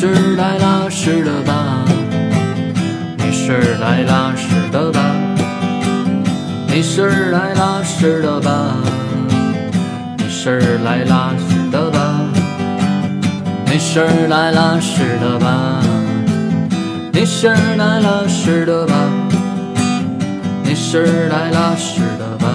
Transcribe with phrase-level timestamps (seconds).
[0.00, 1.84] 是来拉屎的吧？
[3.18, 4.98] 你是来拉屎的吧？
[6.68, 8.76] 你是来拉屎的吧？
[10.16, 12.18] 你是来拉屎的吧？
[13.66, 15.82] 你是来拉屎的吧？
[17.12, 18.94] 你是来拉屎的吧？
[20.64, 22.48] 你是来拉屎的吧？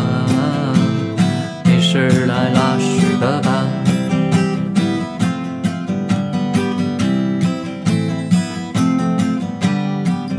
[1.63, 3.54] 你是来拉屎的吧？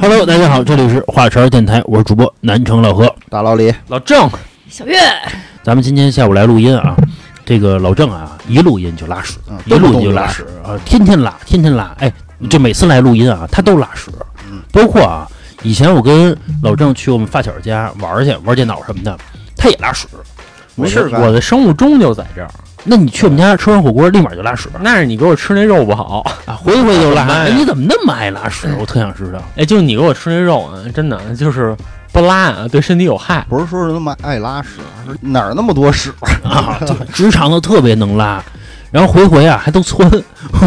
[0.08, 3.12] Hello，大家好，这里是华晨电台，我是主播南城老何。
[3.28, 4.30] 大老李，老郑，
[4.68, 4.96] 小月，
[5.64, 6.94] 咱们今天下午来录音啊，
[7.44, 12.12] 这个老郑啊，一录音就拉屎，嗯一录音就拉屎啊，天天拉，天天拉，哎，
[12.48, 14.12] 就每次来录音啊，他都拉屎，
[14.48, 15.26] 嗯包括啊，
[15.64, 19.18] 以前我跟老郑去我们发小家玩儿去，玩电脑什么的，
[19.56, 20.06] 他也拉屎。
[20.76, 22.48] 没事干我的生物钟就在这儿。
[22.86, 27.24] 那你去我们家吃完火锅，立马就拉屎那是你给我吃那肉不好，啊，回回就拉。
[27.28, 28.68] 哎，你怎么那么爱拉屎？
[28.80, 29.42] 我特想知道。
[29.56, 31.76] 哎，就你给我吃那肉啊，真的就是
[32.12, 33.44] 不拉啊，对身体有害。
[33.48, 34.68] 不是说是那么爱拉屎，
[35.20, 36.12] 哪儿那么多屎？
[36.44, 36.78] 啊，
[37.12, 38.42] 直肠子特别能拉，
[38.90, 40.08] 然后回回啊还都窜，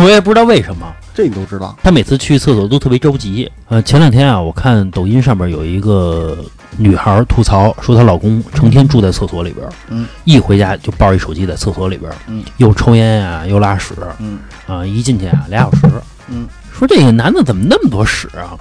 [0.04, 0.86] 我也不知道为什么。
[1.14, 1.76] 这你都知道？
[1.84, 3.50] 他每次去厕所都特别着急。
[3.68, 6.38] 呃，前两天啊，我看抖音上面有一个
[6.78, 14.40] 女孩吐槽说，她老公成天住在厕所里边，嗯，一回家就抱一手机在厕所里边，嗯，又抽烟呀、又拉屎，嗯。
[14.68, 15.92] 啊，一进去啊俩小时，
[16.28, 18.54] 嗯，说这个男的怎么那么多屎啊？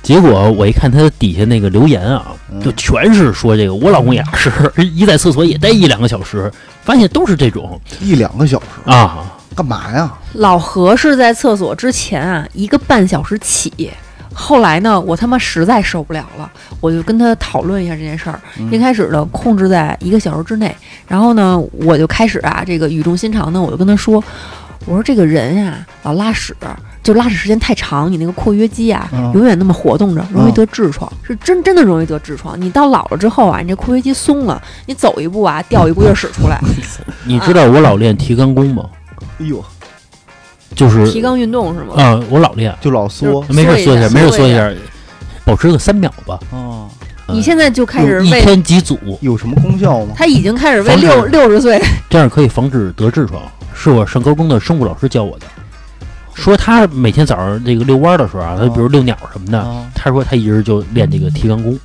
[0.00, 2.62] 结果我一看他底下那个留言啊，嗯。
[2.62, 4.50] 就全是说这个我老公也是
[4.94, 6.50] 一在厕所也待一两个小时，
[6.82, 7.78] 发现都是这种。
[8.00, 10.10] 一两个小时，啊，干嘛呀？
[10.34, 13.90] 老何是在厕所之前啊，一个半小时起。
[14.32, 18.40] 后来呢，我他妈实在受不了了，我就跟他讨论一下这件事儿。
[18.58, 20.74] 嗯一开始呢，控制在一个小时之内，
[21.06, 24.22] 然后呢，我就开始啊，这个语重心长的，我就跟他说，
[24.84, 26.54] 我说这个人呀、老拉屎，
[27.02, 32.60] 就拉屎时间太长，你那个括约肌啊，嗯永远那么活动着，容易得痔疮，是真真的容易得痔疮。
[32.60, 36.60] 你到老了之后啊，你这括约肌松了，你走一步啊，掉一股劲儿屎出来。
[37.24, 38.84] 你知道我老练提肛功吗？
[39.40, 39.64] 哎呦，
[40.74, 41.94] 就是提肛运动是吗？
[41.96, 43.42] 嗯、我老练，就老缩。
[43.48, 44.70] 没事缩一下没事缩一下
[45.44, 46.38] 保持个三秒吧。
[46.50, 46.88] 哦，
[47.28, 50.12] 你现在就开始有一天几组，有什么功效吗？
[50.14, 53.40] 他已经开始为六六十岁，这样可以防止得痔疮。
[53.74, 55.46] 是我上高中的生物老师教我的，
[56.34, 61.78] 说他每天早上这个遛弯的时候啊，他比如遛鸟什么的，啊，他说他一直就练这个提肛功，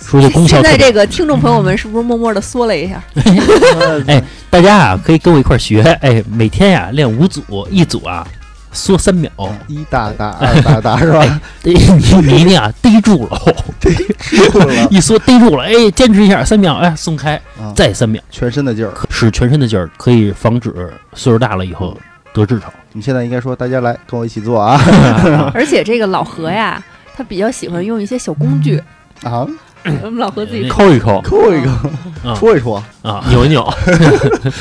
[0.00, 0.76] 说这功效现在。
[0.76, 3.02] 这个听众朋友们是不是默默的缩了一下？
[4.06, 8.26] 哎大家啊可以跟我一块儿学， 哎，每天呀、练五组，一组啊
[8.70, 9.30] 缩三秒，
[9.66, 11.40] 一大大，二大大是吧？
[11.62, 13.40] 你你一定啊逮住了，
[13.80, 18.92] 逮住了，一缩逮住了，哎，坚持一下三秒，哎，松开，啊再三秒，全身的劲儿。
[19.10, 20.70] 使全身的劲儿，可以防止
[21.14, 21.96] 岁数大了以后
[22.34, 22.72] 得痔疮。
[22.92, 24.78] 你现在应该说，大家来跟我一起做啊
[25.54, 26.82] 而且这个老何呀，
[27.16, 28.82] 他比较喜欢用一些小工具。
[29.22, 29.46] 啊，
[29.84, 31.70] 我们老何自己抠一抠，抠一抠，
[32.28, 32.34] 啊。
[32.36, 33.62] 戳一戳，啊，扭一扭，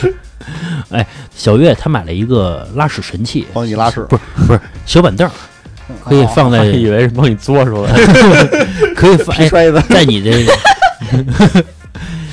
[0.90, 1.06] 哎
[1.36, 5.32] 小月她买了一个拉屎神器，帮你拉屎，不是不是小板凳儿，
[6.04, 7.94] 可以放在还以为是帮你嘬出来。
[8.96, 9.36] 可以放
[9.90, 10.54] 在你这个，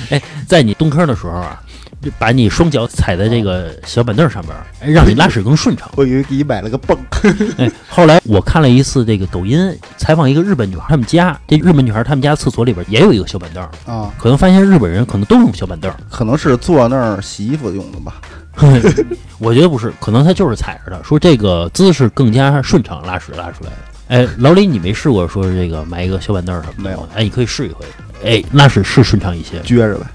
[0.09, 1.68] 哎，在你蹲坑的时候啊，就
[2.17, 5.89] 把你双脚踩在这个小板凳上边让你拉屎更顺畅。
[5.95, 6.97] 我以为给你买了个泵，
[7.57, 18.15] 哎，后来我看了一次这个抖音采访一个日本女孩，她们家这日本女孩她们家厕所里边也有一个小板凳儿，啊，可能发现日本人可能都用小板凳儿，可能是坐那儿洗衣服用的吧。
[19.39, 23.77] 我觉得不是，可能他就是踩着的，说这个姿势更加顺畅，拉屎拉出来的。
[24.09, 27.07] 哎，老李，你没试过说这个买一个小板凳儿什么的吗没有？
[27.15, 27.85] 哎，你可以试一回，
[28.25, 29.59] 哎，拉屎是顺畅一些。
[29.59, 30.05] 撅着呗，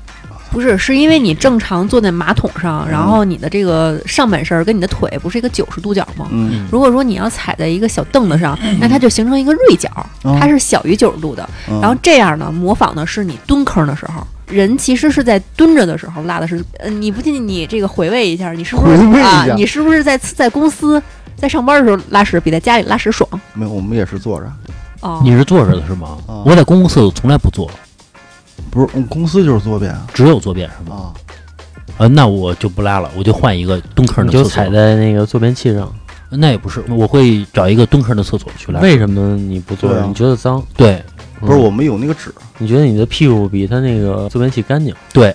[0.55, 6.29] 不是，是因为你正常坐在马桶上，然后你的这个上半身跟你的腿不是一个九十度角吗？
[6.31, 9.91] 嗯，如果说你要踩在一个小凳子上，那它就形成一个锐角，
[10.23, 11.47] 哦它是小于九十度的。
[11.69, 19.47] 嗯然后这样呢，模仿的是你蹲坑的时候，人其实是在蹲着的时候拉的是，呃，你不信你这个回味一下，你是不是回味一啊？
[19.57, 21.03] 你是不是在在公司
[21.37, 23.29] 在上班的时候拉屎比在家里拉屎爽？
[23.55, 24.47] 没有，我们也是坐着，
[25.01, 26.17] 哦，你是坐着的是吗？
[26.29, 27.69] 啊我在公共厕所从来不坐，
[28.71, 30.97] 不是，我们公司就是坐便啊只有坐便是吗？
[30.97, 31.15] 啊，
[31.99, 34.45] 呃，那我就不拉了，我就换一个蹲坑你的厕所。
[34.45, 35.93] 就踩在那个坐便器上。
[36.31, 38.81] 那也不是，我会找一个蹲坑的厕所去拉。
[38.81, 40.61] 为什么你不坐对啊你觉得脏？
[40.77, 41.01] 对
[41.39, 44.93] 不是，嗯我们有那个纸，你觉得你的屁股比他那个坐便器干净？
[45.13, 45.33] 对，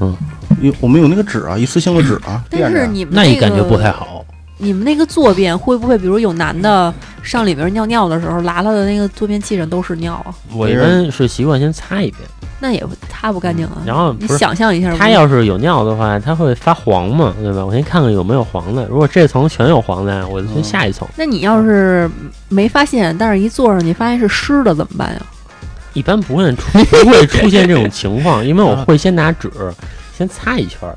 [0.00, 0.16] 嗯
[0.62, 3.90] 有我们有那个纸啊，一次性的纸啊，但垫着是你们那你个感觉不太。
[3.92, 4.17] 好。
[4.58, 12.22] 你们那个坐便会不会，比如有男的上里边尿尿的时候，拉拉的那个坐便器上都是尿啊，我一般是习惯先擦一遍，
[12.60, 13.82] 那也擦不干净啊。
[13.86, 17.64] 然后你想象一下，他要是有尿的话，他会发黄嘛，对吧？
[17.64, 21.06] 我先看看有没有黄的，如果这层全有黄的，我就先下一层。
[21.16, 22.10] 那你要是
[22.48, 25.22] 没发现，但是一坐上你发现是湿的怎么办呀？
[25.94, 29.50] 一般不会出不会出现这种情况，因为我会先拿纸
[30.16, 30.94] 先擦一圈儿，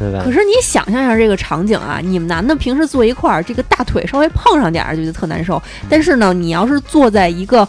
[0.00, 0.32] 对吧可？
[0.32, 5.62] 是你想象一下这个场景啊，你们男的平时坐一块儿，这个大腿稍微碰上点儿就觉得特难受。
[5.88, 7.68] 但是呢，你要是坐在一个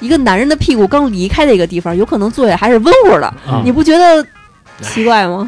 [0.00, 4.26] 一个男人的屁股刚离开的一个地方，有可能坐下还是温乎的，啊你不觉得
[4.80, 5.46] 奇怪吗？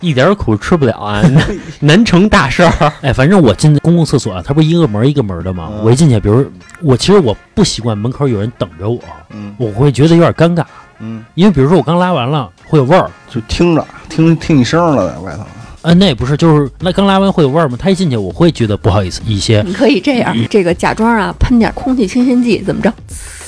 [0.00, 2.92] 一点苦吃不了啊，难 难成大事儿。
[3.00, 5.70] 哎，反正我进公共厕所啊，它不是一个门儿一个门儿的吗？
[5.72, 6.44] 嗯我一进去，比如
[6.82, 9.00] 我其实我不习惯门口有人等着我，
[9.30, 10.62] 嗯我会觉得有点尴尬，
[10.98, 15.44] 嗯，因为比如说我刚拉完了会有味儿，就听着听听你声儿了，在外头。
[15.86, 17.78] 啊，那也不是，就是那刚拉完会有味儿吗？
[17.80, 22.92] 他一进去我会觉得不好意思一些，你可以这样，这个假装啊，喷点空气清新剂，怎么着？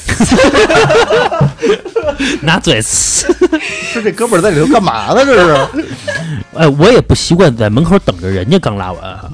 [2.43, 3.27] 拿嘴呲。
[3.61, 5.25] 是这哥们儿在里头干嘛呢？
[5.25, 5.57] 这是？
[6.55, 9.25] 哎，我也不习惯在门口等着人家刚拉完啊，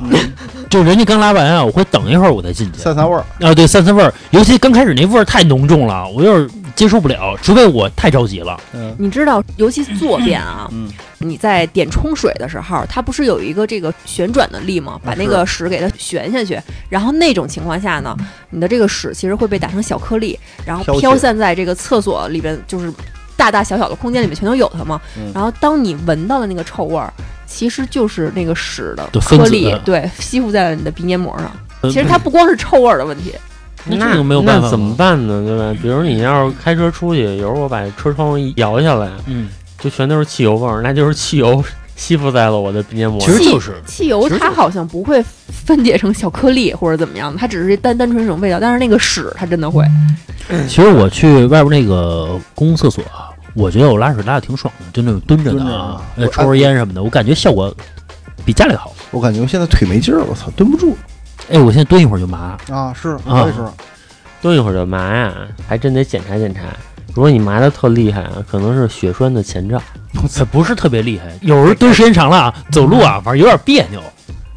[0.71, 2.79] 就人家刚拉完啊，我会等一会儿我再进去。
[2.79, 3.25] 散散味儿。
[3.41, 8.61] 啊，对，散散味儿，尤其刚开始那味儿太浓重了，我有点接受不了，除非我太着急了。
[8.73, 8.95] 嗯。
[8.99, 10.91] 你知道，尤其坐便啊，嗯。
[11.19, 15.01] 你在点冲水的时候，它不是有一个这个旋转的力吗？
[15.05, 18.15] 把那个屎给它旋下去，然后那种情况下呢，
[18.51, 22.93] 你的这个屎其实会被打成小颗粒，然后飘散在这个厕所里边，就是
[23.37, 25.01] 大大小小的空间里面全都有它嘛。
[25.17, 25.33] 嗯。
[25.35, 27.11] 然后当你闻到的那个臭味儿，
[27.47, 31.47] 其实就是那个屎的颗粒，对，吸附在了你的鼻黏膜上。
[31.81, 33.35] 呃其实它不光是臭味儿的问题，
[33.87, 35.45] 那这个没有办法那怎么办呢？
[35.47, 35.79] 对吧？
[35.83, 39.49] 比如你要是开车出去，有时候我把车窗一摇下来，嗯，
[39.79, 41.63] 就全都是汽油味儿，那就是汽油
[41.97, 43.29] 吸附在了我的鼻黏膜上。
[43.37, 48.59] 其实就是汽油它好像不会分解成小颗粒或者怎么样的，它只是单单纯是一种味道。
[48.59, 49.85] 但是那个屎它真的会，
[50.67, 56.03] 其实我去外边那个公共厕所啊，我觉得我拉屎拉的挺爽的，就那种蹲着的啊，
[56.33, 57.73] 抽根烟什么的，我感觉效果
[58.45, 58.93] 比家里好。
[59.13, 60.97] 我感觉我现在腿没劲儿，我操，蹲不住
[61.51, 62.57] 哎，我现在蹲一会儿就麻。
[62.71, 62.93] 啊！
[62.95, 63.61] 是，我也是。
[64.41, 65.33] 蹲一会儿就麻呀，
[65.69, 66.61] 还真得检查检查。
[67.15, 69.81] 如果你麻的特厉害啊，可能是血栓的前兆。
[70.39, 74.01] 呃不是特别厉害，有时候蹲时间长了啊，走路啊，反正有点别扭，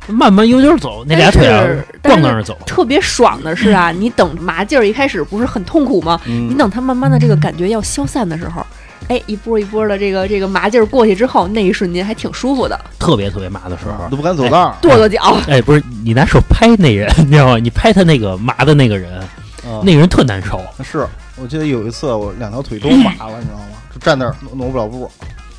[0.08, 1.64] 慢慢悠悠走，那俩腿啊
[2.02, 2.58] 但是咣当着走。
[2.66, 6.20] 特别爽的是啊，你等麻劲儿一开始不是很痛苦吗？
[6.26, 8.66] 你嗯，等它慢慢的这个感觉要消散的时候，
[9.08, 14.76] 哎，一波一波的这个这个麻劲儿过去之后，那一瞬间还挺舒服的，特别特别麻的时候都，不敢走道儿。
[14.82, 15.38] 跺跺脚。
[15.48, 17.58] 哎，不是你拿手拍那人，你知道吗？
[17.58, 20.62] 你拍他那个麻的那个人，啊那个人特难受。
[20.84, 23.66] 是，我记得有一次我两条腿都麻了，你知道吗？
[23.94, 25.10] 就站那儿挪挪不了步。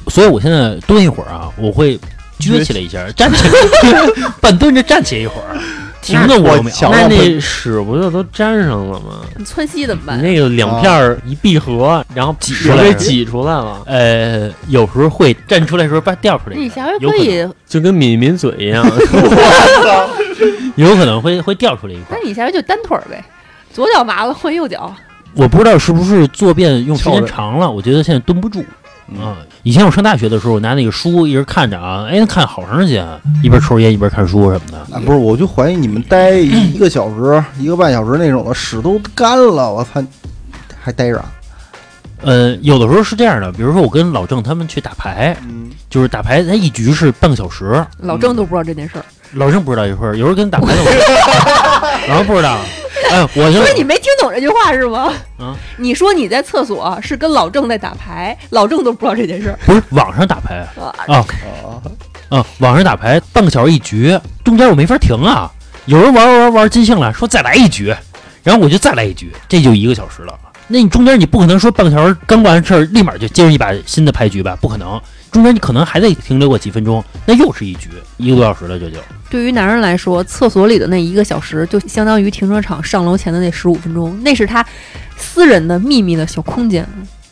[0.08, 1.98] 所以我现在蹲一会儿啊，我会
[2.38, 4.06] 撅起来一下，站起来，
[4.40, 5.58] 半蹲着站起一会儿，
[6.12, 6.72] 停个五六秒。
[6.90, 9.20] 那那屎不就都粘上了吗？
[9.36, 10.18] 你窜稀怎么办？
[10.18, 18.84] 你那个两片儿一闭合，然后挤出来给挤出来了，呃，有时候会站出来的时候把掉出来一你下回可以能，就跟抿抿嘴一样。
[20.76, 22.28] 有可能会会掉出来一块那。
[22.28, 23.24] 你下回就单腿儿呗，
[23.72, 24.94] 左脚麻了换右脚。
[25.34, 28.64] 我不知道是不是坐便用时间长了，我觉得现在蹲不住
[29.12, 29.36] 嗯啊。
[29.62, 33.06] 以前我上大学的时候，我拿那个书一直看着啊，哎，看好长时间，
[33.42, 34.78] 一边抽烟一边看书什么的。
[34.94, 40.02] 啊，不是，我就怀疑你们待一个小时、 一个半小时那种的，屎都干了，我操，
[40.80, 41.24] 还待着啊？
[42.22, 50.82] 呃，有的时候是这样的，比如说我跟老郑他们去打牌，嗯，就是打牌，他一局是半个小时，老郑都不知道这件事儿，老郑不知道一会儿，有时候跟打牌的，
[52.08, 52.58] 老郑不知道。
[53.10, 55.12] 哎， 我就所以你没听懂这句话是吗？
[55.38, 60.94] 啊，你说你在厕所是跟老郑在打牌，老郑都不知道这件事儿不是网上打牌啊。
[61.06, 65.50] 啊啊，啊，网上打牌半个小时一局，中间我没法停啊。
[65.86, 67.94] 有人玩玩玩玩尽兴了，说再来一局，
[68.42, 70.38] 然后我就再来一局，这就一个小时了。
[70.66, 74.54] 那你中间你不可能说半个小时刚完事儿，立马就接着一把新的牌局吧？
[74.60, 78.96] 不可能，中间你可能还得停留过几分钟，那又是一局，一个多小时了，这就。
[79.30, 84.64] 对于男人来说，厕所里的那一个小时就相当于停车场上楼前的那十五分钟，那是他
[85.16, 86.86] 私人的秘密的小空间。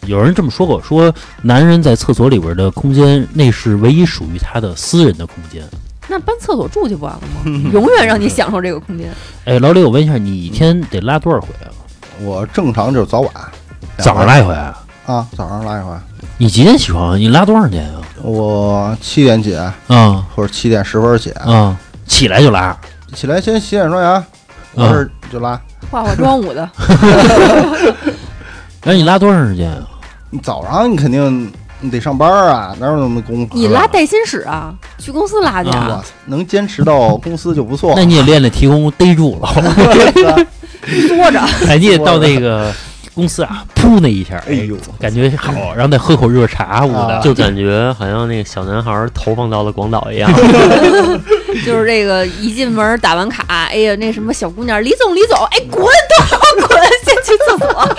[0.06, 1.12] 有人这么说过，说
[1.42, 5.64] 男人在厕所里边的空间，那是唯一属于他的私人的空间。
[6.08, 7.50] 那搬厕所住就不完了吗？
[7.72, 9.10] 永远让你享受这个空间。
[9.46, 11.72] 哎，老李，我问一下，你一天得拉多少回啊？
[12.20, 13.32] 我正常就是早晚，
[13.98, 14.78] 早上拉一回啊？
[15.06, 15.90] 啊，早上拉一回。
[16.38, 17.18] 你几点起床？
[17.18, 18.00] 你拉多长时间啊？
[18.22, 19.74] 我七点起，啊
[20.34, 22.76] 或者七点十分起，啊，起来就拉。
[23.14, 24.22] 起来先洗脸刷牙，
[24.74, 25.58] 完事儿就拉。
[25.90, 26.68] 化化妆舞的，
[28.82, 29.78] 哎，你拉多长时间啊？
[30.30, 33.56] 你早上你肯定你得上班啊，哪有那么功夫？
[33.56, 34.74] 你拉带薪屎啊？
[34.98, 36.02] 去公司拉去我啊？
[36.04, 37.94] 操，能坚持到公司就不错。
[37.96, 39.48] 那你也练练提供逮住了。
[41.08, 41.40] 坐着。
[41.68, 42.72] 哎，你得到那个
[43.16, 50.30] 公司啊，噗那一下，哎呦，感觉好，然后再喝口热茶，我的啊就感觉好像那个小男孩儿投放到了广岛一样。
[51.64, 57.96] 就是这个一进门打完卡，哎呀，那什么小姑娘，李总，李总，哎，滚，都要滚，先去厕所。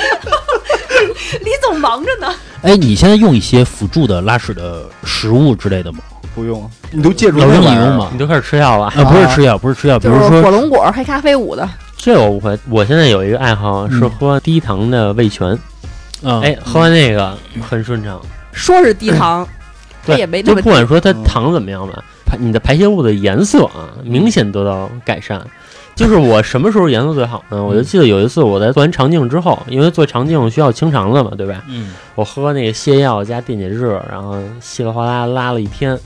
[1.44, 2.32] 李总忙着呢。
[2.62, 6.00] 哎，你现在用一些辅助的拉屎的食物之类的吗？
[6.36, 8.20] 不用，你都借助老郑，那玩意儿你用吗你？
[8.20, 8.86] 都开始吃药了？
[8.96, 11.68] 啊，不是吃药，不是吃药，比如说火，龙果、黑咖啡捂的，
[12.08, 12.58] 这我不会。
[12.70, 15.46] 我现在有一个爱好是嗯喝低糖的味全，
[16.24, 18.18] 啊，哎，喝完那个很顺畅。
[18.54, 19.46] 说是低糖，
[20.08, 25.46] 它对也没那么就不管说它嗯糖怎么样吧，排你的排泄物的颜色啊，明显得到改善。
[25.96, 27.62] 就是我什么时候颜色最好呢？
[27.62, 31.62] 我就记得有一次我在做完肠镜之后，因为做肠镜需要清肠子嘛，对吧？
[31.68, 36.00] 嗯，我喝那个泻药加电解质，然后稀里哗啦拉了一天，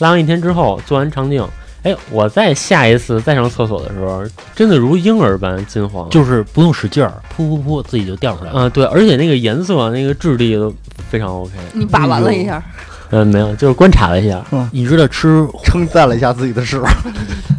[0.00, 1.42] 拉完一天之后做完肠镜，
[1.82, 4.22] 哎，我在下一次再上厕所的时候，
[4.54, 6.08] 真的如婴儿般金黄。
[6.10, 8.60] 就是不用使劲儿，噗噗噗，自己就掉出来了。
[8.60, 10.74] 嗯、对，而且那个颜色、那个质地都
[11.08, 11.52] 非常 OK。
[11.72, 12.62] 你把玩了一下，
[13.10, 14.44] 嗯，没有，就是观察了一下。
[14.72, 16.80] 你知道吃，称赞了一下自己的屎，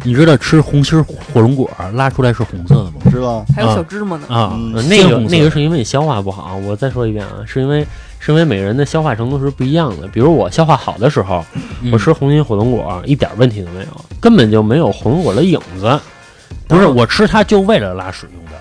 [0.04, 2.92] 你知道吃红心火龙果拉出来是红色的吗？
[3.10, 3.44] 知道？
[3.54, 4.26] 还有小芝麻呢。
[4.28, 6.56] 啊，嗯呃那个红色那个是因为你消化不好。
[6.56, 7.86] 我再说一遍啊，是因为
[8.18, 10.08] 是因为每个人的消化程度是不一样的。
[10.08, 11.44] 比如我消化好的时候，
[11.82, 15.98] 嗯我吃红心火龙果一点问题都没有，根本就没有火龙果的影子。
[16.68, 18.52] 不是我吃它就为了拉屎用的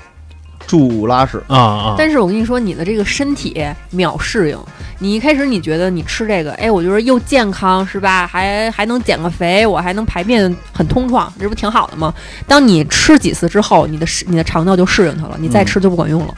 [0.71, 1.95] 助拉屎，啊啊！
[1.97, 4.57] 但是我跟你说，你的这个身体秒适应。
[4.99, 8.25] 你一开始你觉得你吃这个，哎，我觉得又健康是吧？
[8.25, 12.13] 还还能减个肥，我还能排便很通畅，这不挺好的吗？
[12.47, 16.33] 当你吃几次之后，你的你的肠道就适应它了，你再嗯吃就不管用了。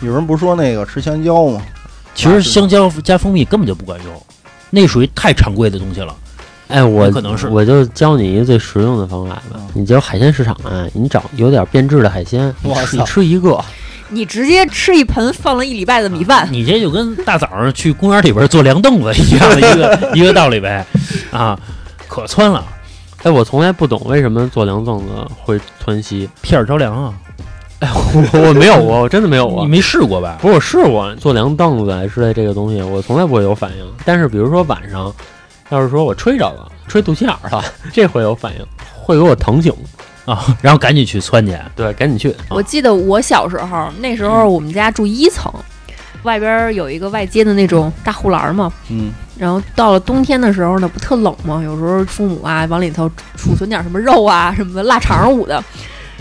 [0.00, 1.62] 有人不说那个吃香蕉吗？
[2.12, 4.12] 其实香蕉加蜂蜜根本就不管用，
[4.70, 6.12] 那属于太常规的东西了。
[6.70, 9.60] 哎，我有可能是我就教你一个最实用的方法吧嗯。
[9.74, 13.58] 你就海鲜市场啊，你找有点变质的海鲜，你哇吃你吃一个，
[14.08, 20.84] 你直接吃一盆放了一礼拜的米饭，你这就跟大早上去公园里边坐凉凳子一样的一个 一个道理呗，
[21.30, 21.58] 啊，
[22.08, 22.64] 可窜了，
[23.22, 25.12] 哎，我从来不懂为什么做凉凳子
[25.42, 26.28] 会窜稀。
[26.40, 27.14] 屁眼着凉啊！
[27.82, 29.68] 我我没有过，我真的没有过你。
[29.70, 30.38] 没试过吧？
[30.40, 33.92] 不是，我试过做凉凳子之类这个东西，我从来不会有反应。
[34.04, 35.10] 但是比如说晚上，
[35.70, 39.72] 要是说我吹着了，吹肚脐眼儿了，这会有反应，会给我疼醒。
[40.26, 41.56] 啊，然后赶紧去窜去。
[41.74, 42.32] 对，赶紧去。
[42.50, 45.52] 我记得我小时候，那时候我们家住一层，
[46.22, 48.70] 外边有一个外接的那种大护栏嘛。
[48.90, 51.60] 嗯，然后到了冬天的时候呢，不特冷吗？
[51.64, 55.56] 有时候父母啊往里头储存点什么肉啊、什么腊肠捂的。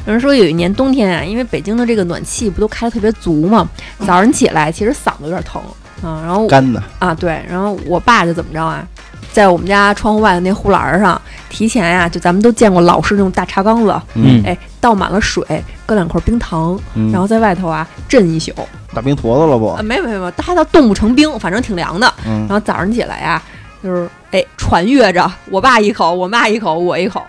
[0.05, 5.61] 有人说有一年冬天啊，因为北京的这个暖气不都开的特别足嘛，早上起来其实嗓子有点疼
[6.01, 6.23] 啊。
[6.25, 8.87] 然后干的，啊对，然后我爸就怎么着啊，
[9.31, 11.19] 在我们家窗户外的那护栏上，
[11.49, 15.43] 提前呀、就咱们都见过老式那种大茶缸子，嗯哎，倒满了水，
[15.85, 18.53] 搁两块冰糖，嗯然后在外头啊镇一宿。
[18.93, 19.83] 大冰坨子了不啊，？
[19.83, 22.11] 没有没有没有，它它冻不成冰，反正挺凉的。
[22.25, 23.41] 嗯然，后早上起来呀、
[23.83, 27.23] 就是哎传阅着，我爸一口，我妈一口，我一口，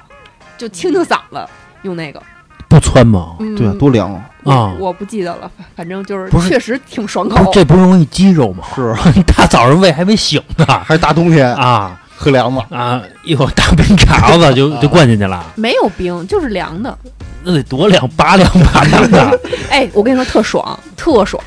[0.57, 1.47] 就清清嗓子，
[1.83, 2.21] 用那个。
[2.71, 3.35] 不窜吗？
[3.41, 4.23] 嗯，对啊，多凉啊！
[4.45, 7.51] 我啊我不记得了，反反正就是不是确实挺爽不是口。
[7.53, 8.65] 这不容易肌肉吗？
[8.75, 8.95] 是，
[9.27, 13.03] 大早上胃还没醒呢 还是大冬天啊喝凉的，啊！
[13.25, 16.97] 一口大冰碴子就就灌进去了，没有冰，就是凉的。
[17.43, 21.43] 那得多凉，拔凉拔凉的， 哎，我跟你说特爽，特爽。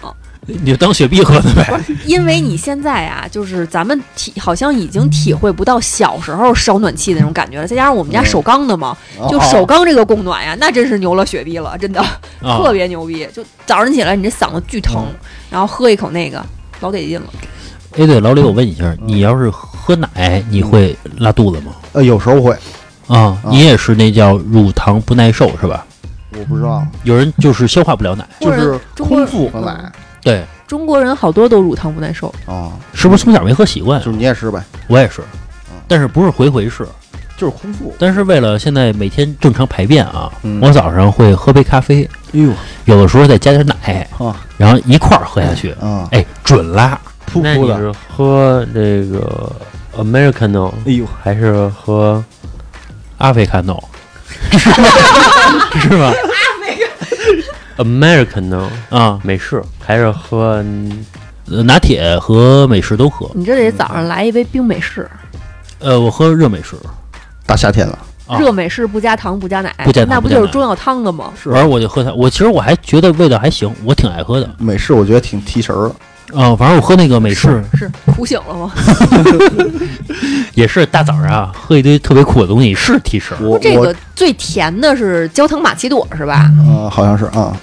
[0.46, 1.84] 你就当雪碧喝的呗。
[2.06, 7.68] 因为你现在啊，就是咱们体好像已经体会不到小时候烧暖气的那种感觉了。
[7.68, 8.96] 再加上我们家嗯首钢的嘛，
[9.30, 12.02] 就哦首钢这个供暖呀，那真是牛了雪碧了，真的。
[12.02, 15.06] 啊特别牛逼，就早上起来你这嗓子巨疼，
[15.50, 16.44] 然后喝一口那个
[16.82, 17.28] 老得劲了。
[17.98, 21.74] 哎，对，老李，我问你一下，你要是喝奶，你会拉肚子吗？
[21.94, 22.58] 呃，有时候会，
[23.08, 25.86] 啊，你也是那叫乳糖不耐受是吧？
[26.38, 29.92] 我不知道，有人就是消化不了奶，就是空腹喝奶
[30.24, 34.00] 对，中国人好多都乳糖不耐受，啊，是不是从小没喝习惯？
[34.00, 34.12] 就？
[34.12, 35.22] 是你也是呗，我也是，
[35.88, 36.88] 但是不是回回是，
[37.38, 37.94] 就是空腹。
[38.00, 40.60] 但是为了现在每天正常排便啊，嗯。
[40.62, 42.04] 我早上会喝杯咖啡，
[42.34, 42.52] 哎呦。
[42.86, 44.36] 有的时候再加点奶，啊。
[44.58, 46.98] 然后一块儿喝下去，啊，哎，准拉。
[47.34, 49.52] 噗噗的，那你是喝这个
[49.98, 52.24] Americano 哎呦，还是喝
[53.18, 53.84] 阿菲卡诺，
[54.52, 56.14] 是吧？
[57.78, 60.64] Americano 啊，美式，还是喝
[61.46, 63.30] 拿铁和美式都喝。
[63.34, 65.10] 你这得早上来一杯冰美式，
[65.80, 66.76] 呃，我喝热美式，
[67.46, 71.34] 大夏天了，啊热美式不加糖不加奶，不加糖那不就是中药汤的吗？
[71.42, 72.14] 是反正我就喝它。
[72.14, 74.50] 我其实我还觉得味道还行，我挺爱喝的。
[74.58, 75.96] 美式我觉得挺提神儿的，
[76.34, 78.72] 啊，反正我喝那个美式是苦醒了吗？
[80.56, 83.44] 也是大早上啊，喝一堆特别苦的东西是提神儿。
[83.44, 86.50] 我我这个最甜的是焦糖玛奇朵是吧？
[86.66, 87.56] 呃好像是啊，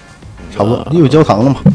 [0.54, 1.56] 差不多，因为焦糖了嘛。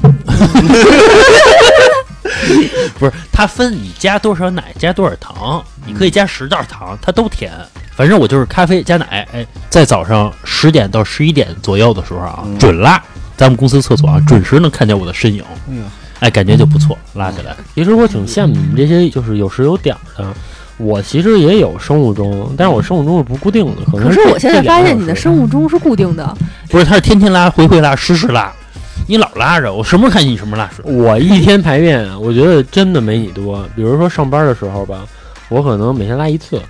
[3.00, 7.52] 不是，它分你加多少奶，加多少糖，你可以加十袋糖，它都甜。
[7.96, 13.02] 反正我就是咖啡加奶，哎，在早上十点到十一点左右的时候啊，嗯准拉，
[13.38, 15.84] 咱们公司厕所啊，准时能看见我的身影，哎呀，
[16.20, 17.56] 哎，感觉就不错，拉起来。
[17.74, 20.34] 其实我挺羡慕你们这些就是有时有点儿的。
[20.78, 26.38] 我其实也有生物钟，但是我生物钟是不固定的，可能可是我现在发现你的生物钟是固定的，
[26.70, 28.52] 不是，他是天天拉，回回拉，时时拉，
[29.08, 30.82] 你老拉着，我什么时候看见你什么时候拉屎？
[30.84, 33.66] 我一天排便，我觉得真的没你多。
[33.74, 35.06] 比如说上班的时候吧，
[35.48, 36.62] 我可能每天拉一次，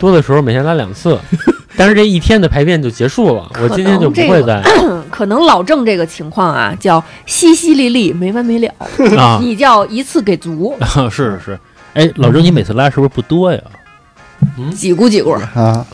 [0.00, 1.16] 多的时候每天拉两次，
[1.76, 3.48] 但是这一天的排便就结束了。
[3.62, 4.60] 我今天就不会再。
[5.10, 8.72] 可能老郑这个情况啊，叫淅淅沥沥没完没了，
[9.18, 11.60] 啊，你叫一次给足，是是是。
[11.92, 13.60] 哎，老郑，你每次拉是不是不多呀？
[14.56, 15.32] 嗯几股几股。
[15.54, 15.84] 啊，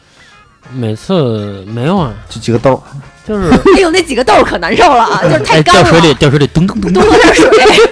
[0.73, 2.83] 每次没有啊，就几个豆儿，
[3.27, 5.83] 就是 哎呦，那几个豆儿可难受了啊，就是太哎，干了。
[5.83, 7.49] 掉水里，掉水里，咚咚咚多喝点水。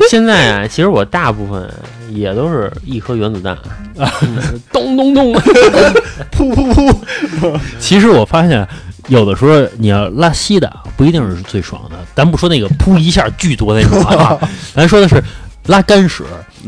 [0.08, 1.68] 现在啊，其实我大部分
[2.14, 3.54] 也都是一颗原子弹，
[3.98, 4.10] 啊
[4.72, 5.32] 咚咚咚。
[6.32, 6.94] 噗噗
[7.40, 8.66] 噗， 其实我发现，
[9.08, 11.96] 有的时候你要拉稀的，不一定是最爽的。
[12.14, 14.38] 咱不说那个噗一下巨多那种啊，
[14.74, 15.22] 咱说的是
[15.66, 16.24] 拉干屎，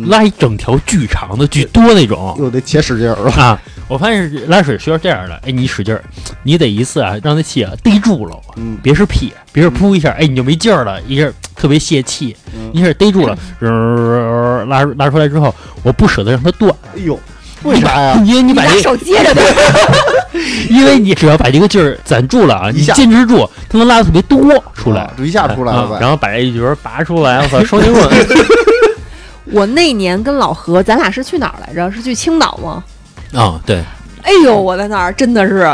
[0.08, 3.30] 拉一整条巨长的、巨多那种又得且使劲儿了。
[3.32, 3.60] 啊。
[3.88, 6.02] 我发现是拉屎需要这样的，哎，你使劲儿，
[6.42, 17.18] 你得一次啊，让那气啊逮住了，嗯，别是屁，别是噗一下，哎，你就没劲儿了，一下特别泄气，嗯一下逮住了，呃拉拉出来之后，我不舍得让它断，哎呦，
[17.62, 18.20] 为啥呀？
[18.24, 19.42] 因为你把手接着的，
[20.68, 24.40] 因为你只要把这个劲儿攒住了啊，你坚持住，它能拉的特别多
[24.74, 25.98] 出来一下出来了呗。
[26.00, 28.04] 然后把这一角拔出来，我操， 双截棍。
[29.52, 31.88] 我那年跟老何，咱俩是去哪儿来着？
[31.92, 32.82] 是去青岛吗？
[33.36, 33.84] 啊，对，
[34.22, 35.70] 哎呦，我在那儿真的是，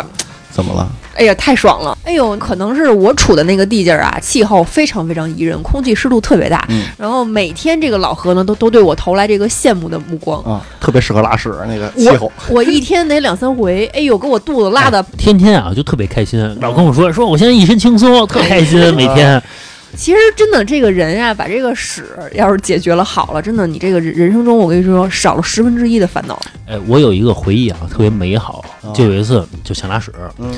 [0.51, 0.91] 怎么了？
[1.15, 1.97] 哎呀，太爽了！
[2.05, 6.65] 哎呦，可能是我处的那个地界儿啊，气候非常非常宜人，空气湿度特别大。
[6.71, 10.43] 嗯然后每天这个老何呢，都都对我投来这个羡慕的目光。
[10.43, 12.33] 啊，特别适合拉屎那个气候。
[12.49, 15.03] 我一天得两三回，哎呦，给我肚子拉的。
[15.19, 19.41] 天天啊就特别开心，老跟我说说我现在一身轻松，特开心， 每天。
[19.97, 26.41] 其实真的，这个人啊，把这个屎要是解决了好了，真的，你这个人人生中，我跟你说，少了十分之一的烦恼。
[26.67, 28.65] 哎，我有一个回忆啊，特别美好，
[28.95, 30.53] 就有一次就想拉屎，嗯，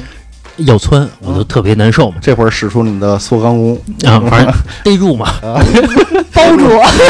[0.59, 4.54] 要窜，我就特别难受嘛，这会儿使出你的缩肛功，啊，反正
[4.85, 5.32] 逮住嘛，
[6.32, 6.68] 包住，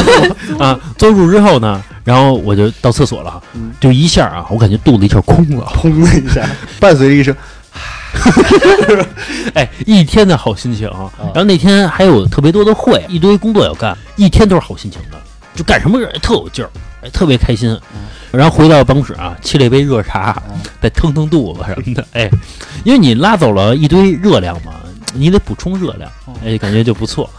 [0.58, 3.42] 啊，抓住之后呢，然后我就到厕所了。
[3.54, 6.48] 嗯，就一下啊，我感觉肚子一下空了， 砰的一下，
[6.80, 7.34] 伴随着一声
[9.54, 11.10] 哎，一天的好心情啊。
[11.18, 15.18] 然后那天还有特别多的会，一堆工作要干，一天都是好心情的，
[15.54, 16.70] 就干什么事特有劲儿，
[17.02, 17.78] 哎，特别开心。
[18.30, 22.28] 然后回到办公室啊，沏了一杯热茶嗯，再腾腾肚子什么的， 哎，
[22.84, 24.72] 因为你拉走了一堆热量嘛，
[25.12, 26.10] 你得补充热量，
[26.44, 27.30] 哎，感觉就不错。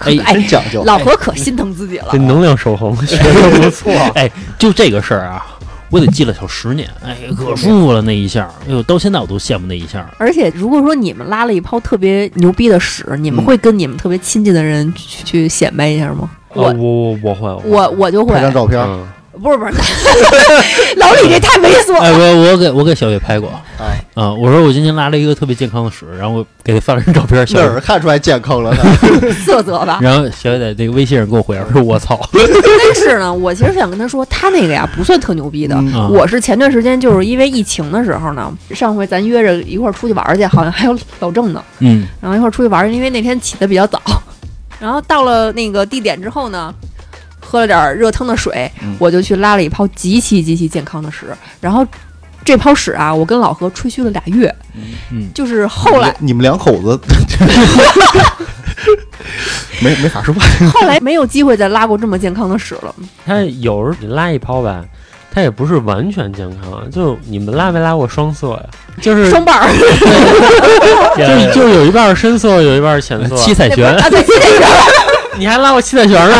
[0.00, 0.82] 哎真，讲究。
[0.84, 2.16] 老婆可心疼自己了这。
[2.16, 3.92] 能量守恒 学的不错。
[4.14, 5.44] 哎，就这个事儿啊，
[5.90, 10.08] 我得记了小十年，哎，可舒服了那一下，哎呦，到现在我都羡慕那一下。
[10.18, 16.30] 而且，如果说你们拉了一泡特别牛逼的屎，你们嗯会跟你们特别亲近的人去去显摆一下吗？
[16.54, 19.06] 我我我我会，我我就会拍，张照片，嗯，
[19.42, 19.72] 不是不是，
[20.96, 22.18] 老李这太猥琐了哎，了。
[22.18, 23.62] 我我给我给小月拍过啊
[24.14, 28.82] 啊，我说我今天拉了一个特别健康的屎，然后我给他发了张照片，小哪月儿看出来健康了呢？
[29.44, 29.98] 色泽吧。
[30.02, 35.76] 然后小月在那个微信上给我回答说：“我操 但是呢，我其实想跟他说，他那个呀不算特牛逼的。
[36.10, 44.00] 我是前段时间就是因为疫情的时候呢，上回咱约着一块儿出去玩儿去，好像还有老郑呢，！”嗯，然后一块儿出去玩儿，因为那天起的比较早，
[44.78, 46.74] 然后到了那个地点之后呢，
[47.50, 51.26] 喝了点儿热腾的水，嗯我就去拉了一泡极其极其健康的屎，
[51.60, 51.84] 然后
[52.44, 54.54] 这泡屎啊，我跟老何吹嘘了俩月，
[55.10, 57.00] 嗯就是后来你们两口子
[59.82, 60.40] 没没法说话。
[60.72, 62.94] 后来没有机会再拉过这么健康的屎了。
[63.26, 64.84] 他有时候你拉一泡吧，
[65.34, 68.62] 他也不是完全健康，就你们拉没拉过双色呀？
[69.02, 69.68] 就是双瓣儿，
[71.16, 73.34] 就是就有一半是深色，有一半是浅色。
[73.36, 74.68] 七彩旋，啊，对，现在
[75.38, 76.36] 你还拉过七彩旋呢？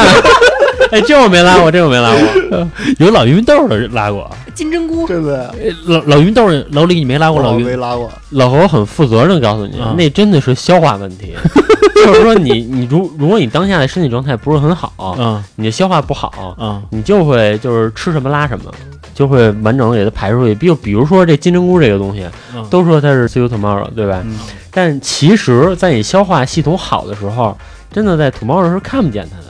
[0.93, 2.69] 哎，这我没拉过，这我没拉过。
[2.99, 8.11] 有老芸豆的拉过，金针菇，真的，哎老老芸豆老李你没拉过老我芸没拉过。
[8.31, 11.35] 老何很负责任地告诉你，啊那真的是消化问题。
[12.05, 18.73] 就是说你你如如果你当下的身体状态不是很好，嗯你的消化不好，嗯你就会就是吃什么拉什么，
[19.15, 20.55] 就会完整的给它排出去。
[20.55, 22.25] 比如比如说这金针菇这个东西，
[22.55, 24.23] 嗯都说它是 see you tomorrow，对吧？
[24.25, 24.39] 嗯
[24.73, 27.57] 但其实，在你消化系统好的时候，
[27.93, 29.50] 真的在 tomorrow 是看不见它的，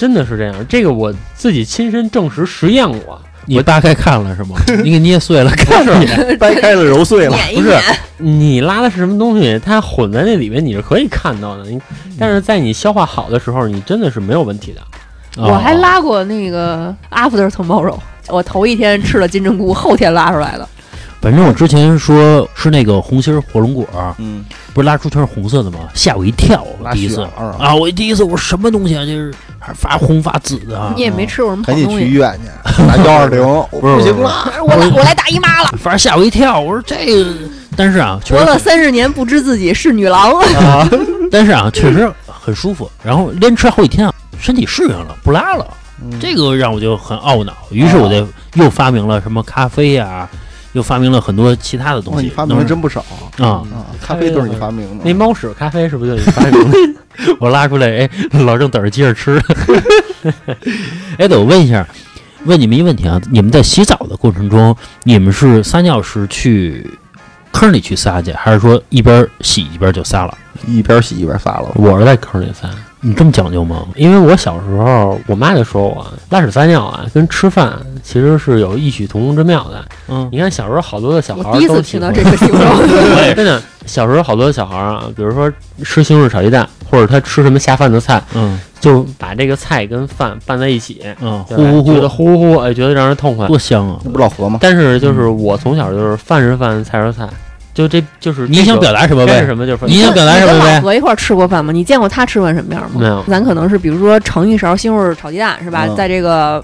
[0.00, 0.66] 真的是这样。
[0.66, 3.20] 这个我自己亲身证实实验过。
[3.44, 4.56] 你扒开看了是吗？
[4.82, 6.36] 你给捏碎了看一眼。
[6.40, 7.76] 掰开了揉碎了，不是
[8.16, 11.64] 你拉的是什么东西，它混在那里面，你是可以看到的。
[11.64, 11.78] 你
[12.18, 14.80] 但是在你消化好的时候，你真的是没有问题的。
[15.36, 20.66] 我还哦拉过那个 after tomorrow，我头一天吃了金针菇，后天拉出来的。
[21.20, 23.86] 反正我之前说是那个红心火龙果，
[24.18, 25.80] 嗯，不是拉出全是红色的吗？
[25.92, 27.74] 吓我一跳，我第一次啊啊！
[27.74, 29.04] 我第一次我说什么东西啊？
[29.04, 29.32] 就是
[29.70, 31.02] 还发红发紫的啊你！
[31.02, 31.98] 也没吃过什么好赶紧东。
[31.98, 36.58] 去医院去，打幺二零， 我不行了，我来，我来大姨妈了， 反正吓我一跳。
[36.60, 37.32] 我说这个，
[37.76, 40.32] 但是啊，确活了实，三十年不知自己是女郎。
[40.40, 40.88] 啊，
[41.30, 42.90] 但是啊，确实很舒服。
[43.02, 45.66] 然后连吃好几天啊，身体适应了，不拉了。
[46.02, 47.52] 嗯这个让我就很懊恼。
[47.70, 50.26] 于是我就又发明了什么咖啡呀、
[50.72, 52.26] 又发明了很多其他的东哇，西。
[52.26, 53.04] 你发明的真不少
[53.38, 53.44] 啊！
[53.44, 53.86] 啊！
[54.00, 56.78] 咖啡都是你发明的，那猫屎咖啡是不是就你发明的？
[57.40, 58.10] 我拉出来，哎，
[58.44, 59.40] 老郑等着接着吃。
[61.18, 61.86] 哎，等，我问一下，
[62.44, 66.88] 问你们一个问题啊，你们在洗澡的过程中，你们是撒尿时去
[67.52, 70.38] 坑里去撒去，还是说一边洗一边就撒了？
[70.66, 71.72] 一边洗一边撒了。
[71.74, 72.68] 我是在坑里撒，
[73.00, 73.86] 你这么讲究吗？
[73.96, 79.84] 因为我小时候，我妈就说我拉屎撒尿啊，跟吃饭其实是有异曲同工之妙的。
[80.08, 82.60] 嗯，你看小时候好多的小孩我第一次听到这个形容。
[83.34, 85.50] 真的，小时候好多的小孩儿啊，比如说
[85.82, 93.46] 吃西红柿炒鸡蛋，或者他吃什么下饭的菜，嗯就把这个菜跟饭拌在一起，嗯，对呼呼吧觉得呼，呼呼呼，哎，觉得让人痛快。
[93.46, 93.98] 多香啊！
[94.04, 94.58] 那不老何吗？
[94.62, 97.28] 但是就是我从小就是饭是饭，菜是菜，
[97.72, 99.44] 就这就是你想表达什么呗？
[99.46, 100.80] 什么就是你想表达什么你跟老呗？
[100.80, 101.72] 何一块儿吃过饭吗？
[101.72, 103.00] 你见过他吃饭什么样吗？
[103.00, 105.86] 没有咱可能是比如说盛一勺西红柿炒鸡蛋是吧？
[105.86, 106.62] 嗯在这个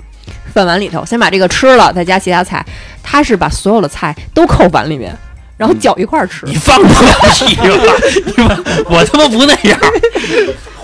[0.53, 2.65] 饭碗里头，先把这个吃了，再加其他菜。
[3.03, 5.17] 他是把所有的菜都扣碗里面，
[5.57, 6.45] 然后搅一块儿吃。
[6.47, 7.95] 你放不了屁吧？
[8.27, 8.59] 你吧
[8.91, 9.79] 我他妈不那样，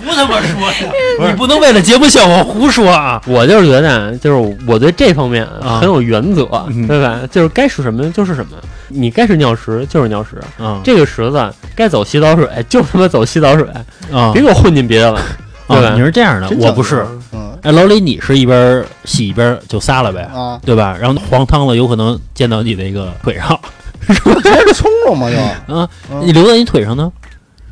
[0.04, 0.92] 胡他妈说呀！
[1.30, 3.20] 你不能为了节目效果胡说啊！
[3.26, 7.20] 我就是觉得啊，就是我对这方面啊很有原则，嗯对吧？
[7.30, 8.56] 就是该是什么就是什么，
[8.88, 13.66] 你该是尿池就是尿池，啊这个池子该走洗澡水就他妈走洗澡水，
[14.12, 15.20] 啊别给我混进别的了，
[15.68, 15.94] 对吧啊！
[15.94, 17.06] 你是这样的，我不是。
[17.32, 20.96] 嗯哎，老李，你是一边洗一边就撒了呗，啊，对吧？
[21.00, 23.56] 然后黄汤了，有可能溅到你的一个腿上，
[24.08, 27.08] 直接冲了嘛就，啊，嗯你留在你腿上呢？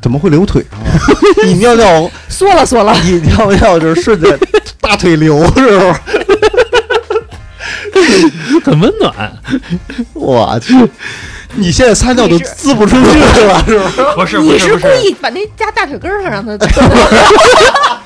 [0.01, 0.85] 怎么会流腿上啊？
[1.45, 4.37] 你尿尿，缩了缩了，你尿尿就是顺着
[4.81, 5.93] 大腿流是不是？
[8.63, 9.31] 很温暖，
[10.13, 10.73] 我去，
[11.55, 14.03] 你现在撒尿都滋不出去了是不是？
[14.15, 16.57] 不是你是故意把那夹大腿根儿上让他。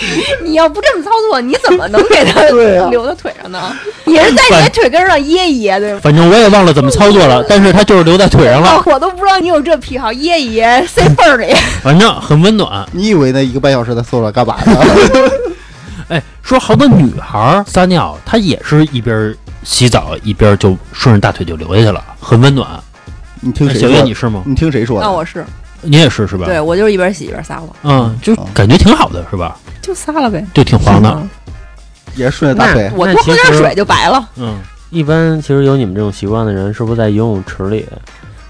[0.44, 2.42] 你要不这么操作，你怎么能给他
[2.90, 3.74] 留到腿上呢？
[4.04, 6.00] 也是在你的腿根上掖一掖，对吧？
[6.02, 11.54] 反正我也忘了怎么操作了， 但是他就是留在腿上了，啊，我都不知道你有这癖好，掖一掖塞缝儿里。
[11.82, 12.86] 反正很温暖。
[12.92, 14.80] 你以为那一个半小时在厕所干嘛呢？
[16.08, 22.68] 哎，说好多女孩撒尿，她也是一边洗澡一边就顺着大腿就流下去了，很温暖。
[23.40, 23.96] 你听哎小谁说的？
[23.96, 24.42] 月你是吗？
[24.46, 25.06] 你听谁说的？
[25.06, 25.44] 那我是，
[25.86, 26.44] 你也是是吧？
[26.46, 29.56] 对我就是一边洗一边撒了，嗯，就嗯感觉挺好的，是吧？
[29.80, 30.44] 就撒了呗。
[30.52, 31.10] 就挺黄的。
[31.10, 31.28] 嗯
[32.14, 32.90] 也是顺着大腿。
[32.96, 34.26] 我多喝点水就白了。
[34.36, 37.84] 嗯，一般其实有你们这种习惯的人，是不是在游泳池里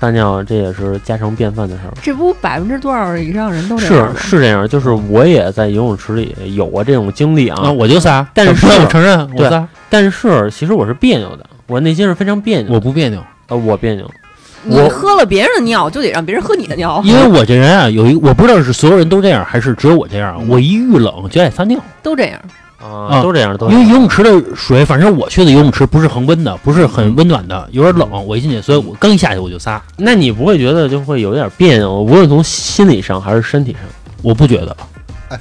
[0.00, 0.40] 撒尿？
[0.44, 1.92] 这也是家常便饭的事儿。
[2.00, 4.14] 这不百分之多少以上人都这是样吗？
[4.16, 7.60] 是这样，就是我也在游泳池里有过这种经历啊。
[7.60, 12.74] 啊，我就撒，但是我承认我对撒，但是其实我是别扭的，我内心是非常别扭的。
[12.74, 14.08] 我不别扭，呃，我别扭，
[14.68, 20.36] 你喝了别人的尿，就得让别人喝你的尿，因为我这人啊，有一我不知道是所有人都这样，还是只有我这样。
[20.40, 22.40] 嗯我一遇冷就爱撒尿，都这样。
[22.78, 23.84] 啊，啊都这样，都因为。
[23.84, 28.26] 游泳池的水，反正我去的游泳池不是恒温的，不是很温暖的，有点冷。
[28.26, 33.80] 我一进去，所以我刚一下去我就撒，那你不会觉得就会有点别扭，无论从心理上还是身体上，
[34.22, 34.76] 我不觉得，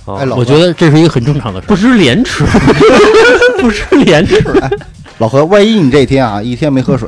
[0.06, 1.76] 哦哎哎，老何我觉得这是一个很正常的事不。
[1.76, 2.44] 知廉耻，
[3.60, 4.44] 不知廉耻。
[5.18, 7.08] 老何，万一你这天啊一天没喝水，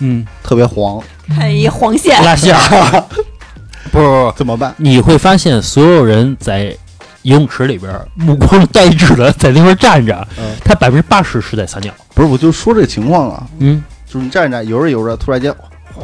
[0.00, 3.04] 嗯，特别黄，看一黄线，拉线儿，
[3.90, 4.74] 不不不，怎么办？
[4.76, 6.76] 你会发现所有人在
[7.22, 10.54] 游泳池里边目光呆滞的在那边站着，嗯。
[10.64, 11.92] 他百分之八十是在撒尿。
[12.14, 15.52] 不是，我就说这情况啊，嗯，就是你站着游着游着，突然间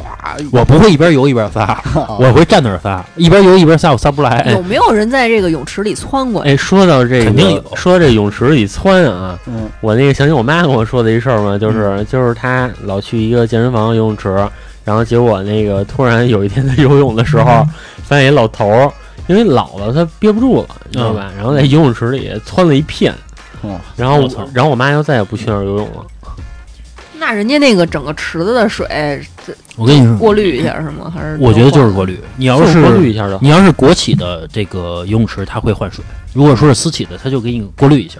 [0.05, 1.63] 哗，我不会一边游一边撒，
[1.95, 2.17] 啊。
[2.19, 4.45] 我会站那儿撒，一边游一边撒，我撒不来。
[4.53, 6.41] 有没有人在这个泳池里窜过？
[6.43, 7.63] 哎，说到这个，肯定有。
[7.75, 9.67] 说到这泳池里窜啊，嗯。
[9.81, 14.29] 我那个想起我妈跟我说的一事儿嘛，就是、就是她老去一个健身房游泳池，
[14.83, 17.65] 然后结果那个突然有一天在游泳的时候，
[18.03, 18.91] 发现一老头儿，
[19.27, 21.31] 因为老了他憋不住了，你知道吧？
[21.35, 23.13] 然后在游泳池里窜了一片，
[23.63, 23.79] 嗯。
[23.95, 26.05] 然后我然后我妈就再也不去那儿游泳了。
[27.19, 28.87] 那人家那个整个池子的水
[29.45, 31.11] 这我跟你说，过滤一下是吗？
[31.13, 32.19] 还是我觉得就是过滤。
[32.37, 33.37] 你要是过滤一下的。
[33.41, 38.19] 你要是国企的这个游泳池，它会换水；如果说是私企的，它就给你过滤一下。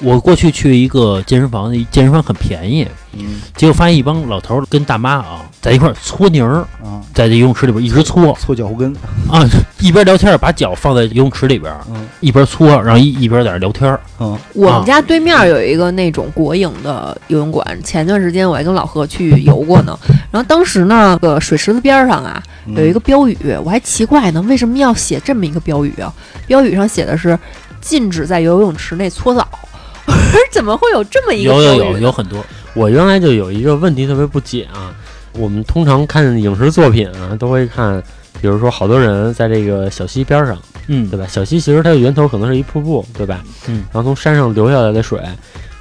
[0.00, 8.92] 我过去去一个健身房，那健身房很便宜，嗯结果发现一帮老头儿跟大妈啊在一块搓泥儿，啊，在这游泳池里边一直搓搓脚后跟，
[9.30, 9.46] 啊，
[9.80, 14.00] 一边聊天把脚放在游泳池里边，嗯一边搓，然后一一边在那聊天儿。
[14.18, 19.96] 嗯我们家对面有一个那种国营的游泳馆，前段时间我还跟老何去游过呢。
[20.32, 26.12] 然后当时呢，个水池子边上啊嗯有一个标语，我还奇怪呢，为什么要写这么一个标语啊？
[26.46, 27.38] 标语上写的是
[27.80, 29.46] 禁止在游泳池内搓澡。
[30.06, 31.76] 我说怎么会有这么一个有有？
[31.76, 34.94] 有有很多，我原来就有一个问题特别不解啊，
[35.34, 38.02] 我们通常看影视作品啊，都会看，
[38.40, 41.08] 比如说好多人在这个小溪边上，嗯。
[41.08, 41.26] 对吧？
[41.28, 43.42] 小溪其实它的源头可能是一瀑布，对吧？
[43.68, 45.20] 嗯，然后从山上流下来的水，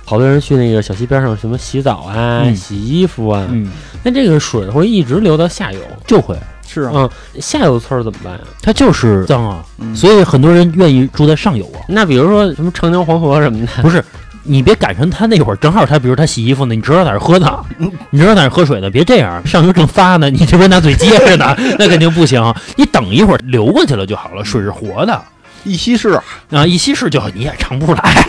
[0.05, 2.55] 好多人去那个小溪边上什么洗澡啊、嗯。
[2.55, 3.71] 洗衣服啊，嗯，
[4.03, 6.38] 那这个水会一直流到下游，就会，
[6.73, 7.10] 是啊，嗯，
[7.41, 8.39] 下游村儿怎么办呀？
[8.62, 11.81] 它就是脏啊，嗯所以很多人愿意住在上游啊。
[11.88, 14.03] 那比如说什么长江黄河什么的，不是，
[14.43, 17.60] 你别赶上他那会儿，正好他比如他洗衣服呢，你知道在那儿喝呢，
[18.10, 22.41] 你知道在那儿喝水呢，别这样，上游正发呢，你这边拿嘴接着呢， 那肯定不行。
[22.75, 25.21] 你等一会儿流过去了就好了，水是活的
[25.63, 28.25] 一稀释啊，啊，一稀释就好，你也尝不出来。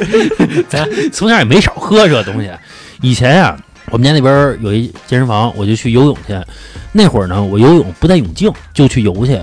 [0.69, 2.51] 咱从小也没少喝这东西。
[3.01, 3.57] 以前啊，
[3.93, 6.35] 我们家那边有一健身房，我就去游泳去。
[6.93, 9.39] 那会儿呢，我游泳不戴泳镜就去游去。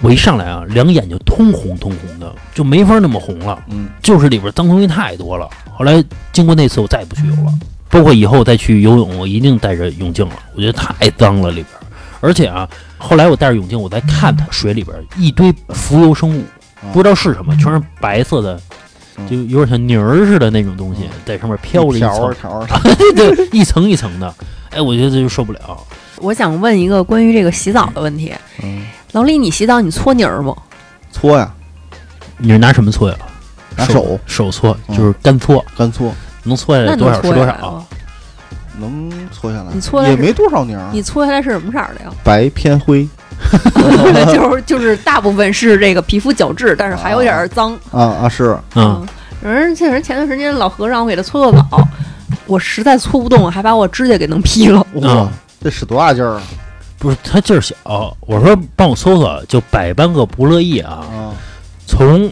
[0.00, 3.62] 我一上来啊，两眼就通红通红的，就没法那么红了。
[3.68, 5.46] 嗯就是里边脏东西太多了。
[5.70, 6.02] 后来
[6.32, 7.52] 经过那次，我再也不去游了。
[7.90, 10.34] 包括以后再去游泳，我一定戴着泳镜了。
[10.54, 11.66] 我觉得太脏了里边，
[12.20, 16.42] 而且啊，后来我戴着泳镜，我再看它水里边一堆浮游生物，
[16.90, 18.58] 不知道是什么，全是白色的，
[19.26, 24.34] 就有点像泥儿似的那种东西，在上面飘着一条层儿，条 一层一层的。
[24.70, 25.78] 哎，我觉得这就受不了。
[26.18, 28.34] 我想问一个关于这个洗澡的问题。
[28.62, 30.54] 嗯，老李，你洗澡你搓泥儿吗？
[31.10, 31.50] 搓呀，
[32.36, 33.16] 你是拿什么搓呀？
[33.76, 37.86] 拿手手搓，嗯就是干搓，干搓，能搓下来多少是多少。
[38.80, 42.10] 能搓下来，你搓也没多少泥儿，你搓下来是什么色儿的呀？
[42.22, 43.08] 白偏灰
[44.32, 47.72] 就是就是大部分是这个皮肤角质，但是还有点儿脏。
[47.90, 49.06] 啊啊是，嗯，
[49.42, 51.88] 人确实前段时间老和尚我给他搓搓澡，
[52.46, 54.84] 我实在搓不动，还把我指甲给弄劈了。
[54.94, 56.42] 哇啊，这使多大劲儿啊
[56.98, 57.74] 不是他劲儿小，
[58.20, 60.94] 我说帮我搓搓，就百般个不乐意啊。
[60.94, 61.30] 啊！
[61.86, 62.30] 从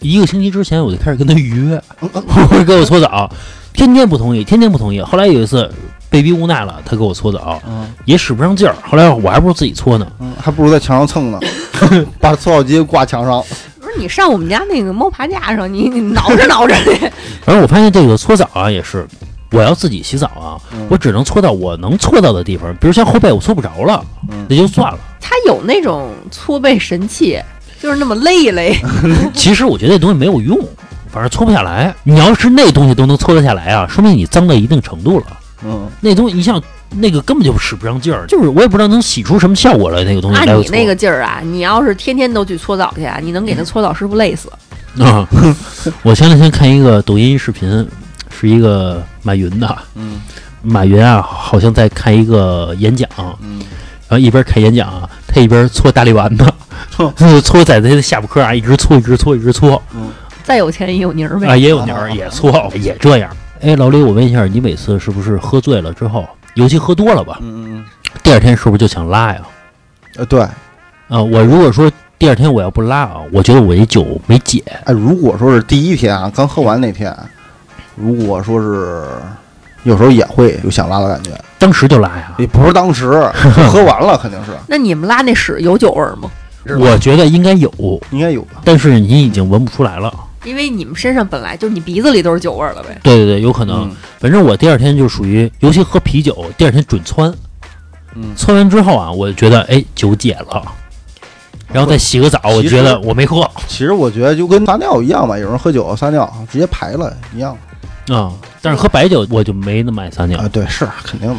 [0.00, 3.30] 一个星期之前我就开始跟他约， 我给我搓澡，
[3.72, 5.00] 天天不同意，天天不同意。
[5.00, 5.72] 后来有一次
[6.10, 8.74] 被逼无奈了，他给我搓澡，嗯也使不上劲儿。
[8.82, 10.06] 后来我还不如自己搓呢。
[10.20, 11.38] 嗯，还不如在墙上蹭呢，
[12.20, 13.42] 把搓澡机挂墙上。
[13.80, 16.92] 不是你上我们家那个猫爬架上，你你挠着挠着的。
[17.44, 19.06] 反正我发现这个搓澡啊也是，
[19.52, 24.98] 我要自己洗澡啊，嗯我只能搓到我能搓到的地方，比如像后背我搓不着了，嗯那就算了。
[25.20, 27.38] 它有那种搓背神器，
[27.82, 28.74] 就是那么勒一勒。
[29.34, 30.58] 其实我觉得这东西没有用，
[31.10, 31.94] 反正搓不下来。
[32.02, 35.26] 你要是那东西都能搓得下来啊，说明你脏到一定程度了。
[35.64, 40.04] 嗯，那东西一下那个根本就使不上劲儿，就是我也不知道能洗出什么效果来。
[40.04, 44.50] 那个东西按你那个劲儿啊，你要是天天都去搓澡去啊，你能给那搓澡师傅累死。
[45.02, 45.28] 啊，
[46.02, 47.86] 我前两天看一个抖音视频，
[48.30, 50.20] 是一个马云的，嗯
[50.62, 53.08] 马云啊，好像在看一个演讲，
[53.40, 53.60] 嗯
[54.08, 56.44] 然后一边看演讲啊，他一边搓大力丸子，
[56.90, 59.80] 搓搓在他的下巴颏啊，一直搓，一直搓，一直搓
[60.42, 63.30] 再有钱也有泥儿呗啊，也有泥儿，也搓，也这样。
[63.60, 67.84] 哎，老李，我问一下，你每次是不是喝醉了之后，尤其喝多了吧，嗯嗯
[68.22, 69.40] 第二天是不是就想拉呀？
[70.16, 70.40] 呃对，
[71.08, 74.62] 啊，我如果说第二天我要不拉啊，我觉得我这酒没解。
[74.84, 77.14] 哎，如果说是第一天啊，刚喝完那天，
[77.96, 79.08] 如果说是
[79.84, 82.32] 有时候也会有想拉的感觉，当时就拉呀？
[82.38, 83.10] 也不是当时
[83.70, 86.30] 喝完了，肯定是那你们拉那屎有酒味儿吗？
[86.78, 87.72] 我觉得应该有，
[88.10, 88.60] 应该有吧。
[88.64, 90.12] 但是你已经闻不出来了。
[90.48, 92.98] 因为你们身上本来就是你鼻子里都是酒味儿了呗。
[93.02, 93.88] 对对对，有可能。
[93.88, 97.32] 嗯反正我第二天就属于，尤其喝啤酒，第二天准窜。
[98.14, 100.62] 嗯窜完之后啊，我就觉得哎酒解了，
[101.72, 107.56] 然后再洗个澡，我觉得我没喝其实我觉得就跟撒尿一样吧，有人喝酒撒尿直接排了一样
[108.08, 108.32] 啊。
[108.60, 110.48] 但是喝白酒我就没那么爱撒尿啊。
[110.50, 111.36] 对，是肯定的。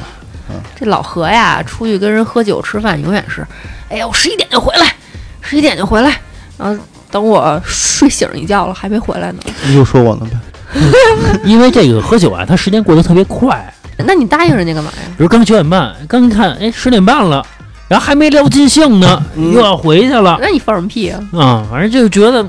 [0.52, 3.45] 嗯这老何呀，出去跟人喝酒吃饭，永远是，
[3.89, 4.95] 哎呀，我十一点就回来，
[5.41, 6.19] 十一点就回来，
[6.58, 9.39] 然后等我睡醒一觉了还没回来呢。
[9.67, 10.38] 你就说我呢呗。
[11.43, 13.74] 因为这个喝酒啊，它时间过得特别快。
[14.06, 14.98] 那你答应人家干嘛呀？
[15.17, 17.45] 比如刚九点半，刚一看，哎，十点半了，
[17.88, 21.19] 然后还没聊尽兴呢，嗯又要回去了那你放什么屁啊？
[21.34, 21.67] 啊。
[21.69, 22.48] 反正就觉得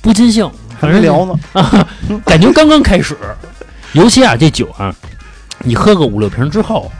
[0.00, 0.46] 不尽兴，
[0.78, 1.86] 还反正没聊呢，
[2.24, 3.16] 感觉刚刚开始。
[3.92, 4.94] 尤其啊，这酒啊，
[5.64, 6.92] 你喝个五六瓶之后，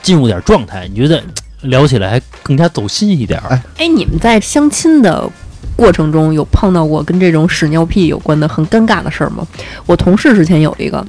[0.00, 1.20] 进入点状态，你觉得
[1.62, 3.42] 聊起来还更加走心一点
[3.76, 5.28] 哎，你们在相亲的
[5.78, 9.46] 过程中有碰到过跟这种屎尿屁有关的很尴尬的事儿吗？
[9.86, 11.06] 我同事之前有一个，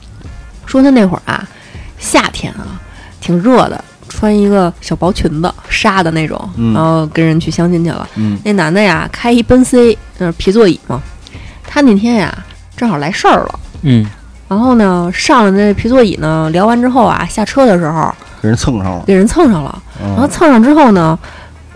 [0.68, 1.44] 说他那会儿啊，
[1.98, 2.80] 夏天啊，
[3.20, 8.08] 挺热的，穿一个小薄裙子，纱的那种，嗯然后跟人去相亲去了。
[8.16, 11.02] 嗯那男的呀，开一奔 C，就是皮座椅嘛。
[11.68, 12.32] 他那天呀，
[12.78, 13.60] 正好来事儿了。
[13.82, 14.08] 嗯
[14.48, 19.82] 然后呢，上了那皮座椅呢，聊完之后啊，下车的时候给人蹭上了，给人蹭上了。
[20.00, 21.18] 然后嗯蹭上之后呢，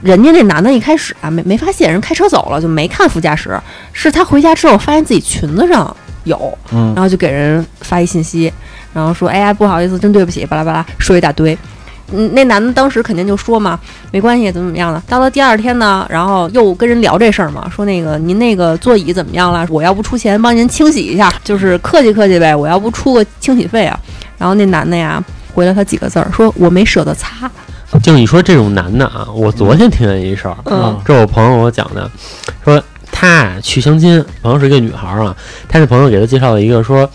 [0.04, 3.58] 人家那男的一开始啊没没发现，人开车走了就没看副驾驶，
[3.94, 8.52] 是他回家之后发现自己裙子上有，嗯然后就给人发一信息，
[8.94, 11.58] 然后说哎呀不好意思，真对不起，巴拉巴拉说一大堆。
[12.12, 13.80] 嗯，那男的当时肯定就说嘛，
[14.12, 15.02] 没关系，怎么怎么样的。
[15.08, 19.66] 到了第二天呢，然后又跟人聊这事儿嘛，说那个您那个座椅怎么样了？
[19.70, 23.98] 我要不出钱帮您清洗一下，就是客气客气呗，我要不出个清洗费啊。
[24.38, 27.50] 然后那男的呀回了他几个字儿，说我没舍得擦。
[28.02, 32.10] 就你说这种男的啊，我昨天听见一事儿，嗯这是我朋友给我讲的，
[32.64, 35.36] 说他啊去相亲，朋友是一个女孩儿啊，
[35.68, 37.08] 他这朋友给他介绍了一个说，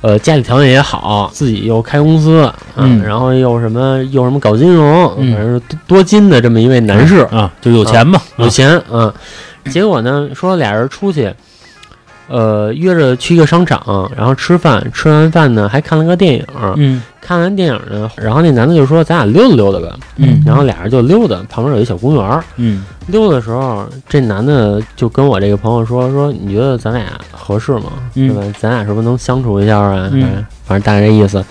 [0.00, 9.12] 呃，家里条件也好，自己又开公司，嗯然后又什么又什么搞金融，嗯反正多多金的这么一位男士，啊，就有钱嘛，有钱，嗯，
[9.70, 11.32] 结果呢，说俩人出去，
[12.28, 16.44] 呃，约着去一个商场，然后吃饭，吃完饭呢还看了个电影，
[16.76, 22.40] 嗯看完电影呢，然后那男的就说咱俩溜达溜达吧，嗯然后俩人就溜达，旁边有一小公园。
[22.56, 27.92] 嗯溜达的时候，这男的就跟我这个朋友说说，你觉得咱俩合适吗？
[28.14, 28.54] 嗯对吧？
[28.58, 30.08] 咱俩是不是能相处一下啊？
[30.12, 31.44] 嗯反正反正大概这意思。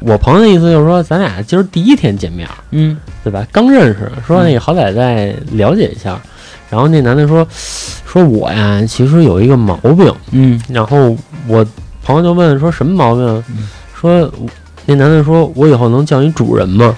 [0.00, 3.44] 我朋友的意思就是说，咱俩今儿第一天见面，嗯对吧？
[3.52, 6.20] 刚认识，说那个好歹再了解一下。
[6.70, 7.46] 然后那男的说，
[8.06, 10.12] 说我呀，其实有一个毛病。
[10.30, 11.66] 嗯然后我
[12.02, 13.44] 朋友就问说什么毛病？
[13.48, 14.32] 嗯说
[14.86, 16.96] 那男的说，我以后能叫你主人吗？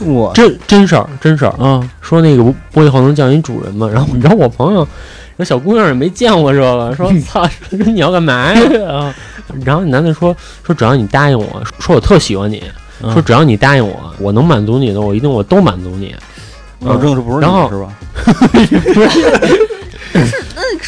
[0.00, 1.50] 我真真事儿，真事儿。
[1.52, 3.88] 啊说那个我我以后能叫你主人吗？
[3.92, 4.86] 然后你知道我朋友，
[5.36, 8.60] 那小姑娘也没见过这个，说操，说你要干嘛呀？
[8.88, 9.14] 啊！
[9.64, 10.34] 然后那男的说
[10.64, 12.62] 说只要你答应我，说我特喜欢你，
[13.02, 16.14] 嗯说只要你答应我，我能满足你的，我一定我都满足你。
[16.84, 17.92] 老郑这不是然后你是吧？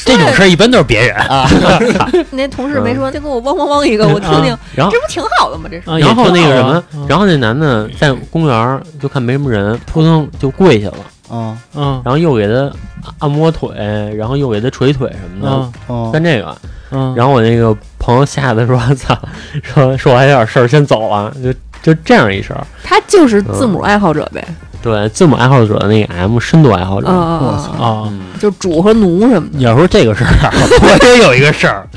[0.04, 1.48] 这种事儿一般都是别人啊
[2.30, 5.68] 那同事没说，就给我汪汪汪一个，我听听，然后这不挺好的吗？
[5.70, 5.90] 这是。
[5.90, 12.70] 啊，然后那个什么然后那男的在公园儿就看没什么人，扑腾就跪下了，啊嗯然后又给他
[13.18, 13.70] 按摩腿，
[14.16, 16.56] 然后又给他捶腿什么的，干这个。
[16.92, 19.18] 嗯，然后我那个朋友吓得说：“操，
[19.60, 22.64] 说说我还有点事儿，先走了。”就就这样一事儿。
[22.84, 24.46] 他就是字母爱好者呗，
[24.86, 27.08] 对，字母爱好者的那个 M 深度爱好者。
[27.08, 27.58] 啊啊我啊！
[27.76, 31.88] 操啊，嗯，就主和奴什么的，你要说这个事儿啊， 我也有一个事儿。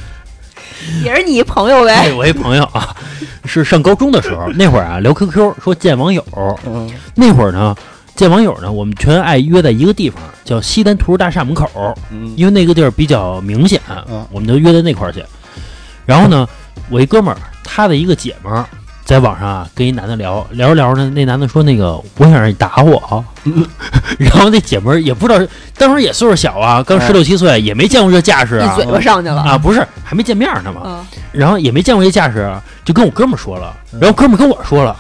[1.05, 2.13] 也是你朋友哎，呗。
[2.13, 2.95] 我一朋友啊，
[3.45, 6.25] 是上高中的时候，那会儿啊聊 QQ，说见网友。
[6.65, 7.75] 嗯那会儿呢，
[8.15, 11.69] 见网友呢，我们全爱约在一个地方，叫西单图书大厦门口，
[12.11, 15.23] 嗯因为那个地儿比较明显嗯，我们就约在那块儿去。
[16.07, 16.47] 然后呢，
[16.89, 18.65] 我一哥们儿，他的一个姐们儿。
[19.09, 23.25] 在网上啊，跟一男的聊聊着聊着呢，那男的说：“那个，我想让你打我。
[24.19, 28.71] 然后那姐们儿也不知道，当时也岁数小啊，刚十六七岁，也没见过这架势啊。
[28.71, 29.41] 一嘴巴上去了。
[29.41, 30.87] 啊，不是还没见面呢嘛。
[30.87, 31.07] 啊！
[31.31, 34.95] 然后也没见过这架势，就跟我哥们儿说了，然后哥们儿跟我说了，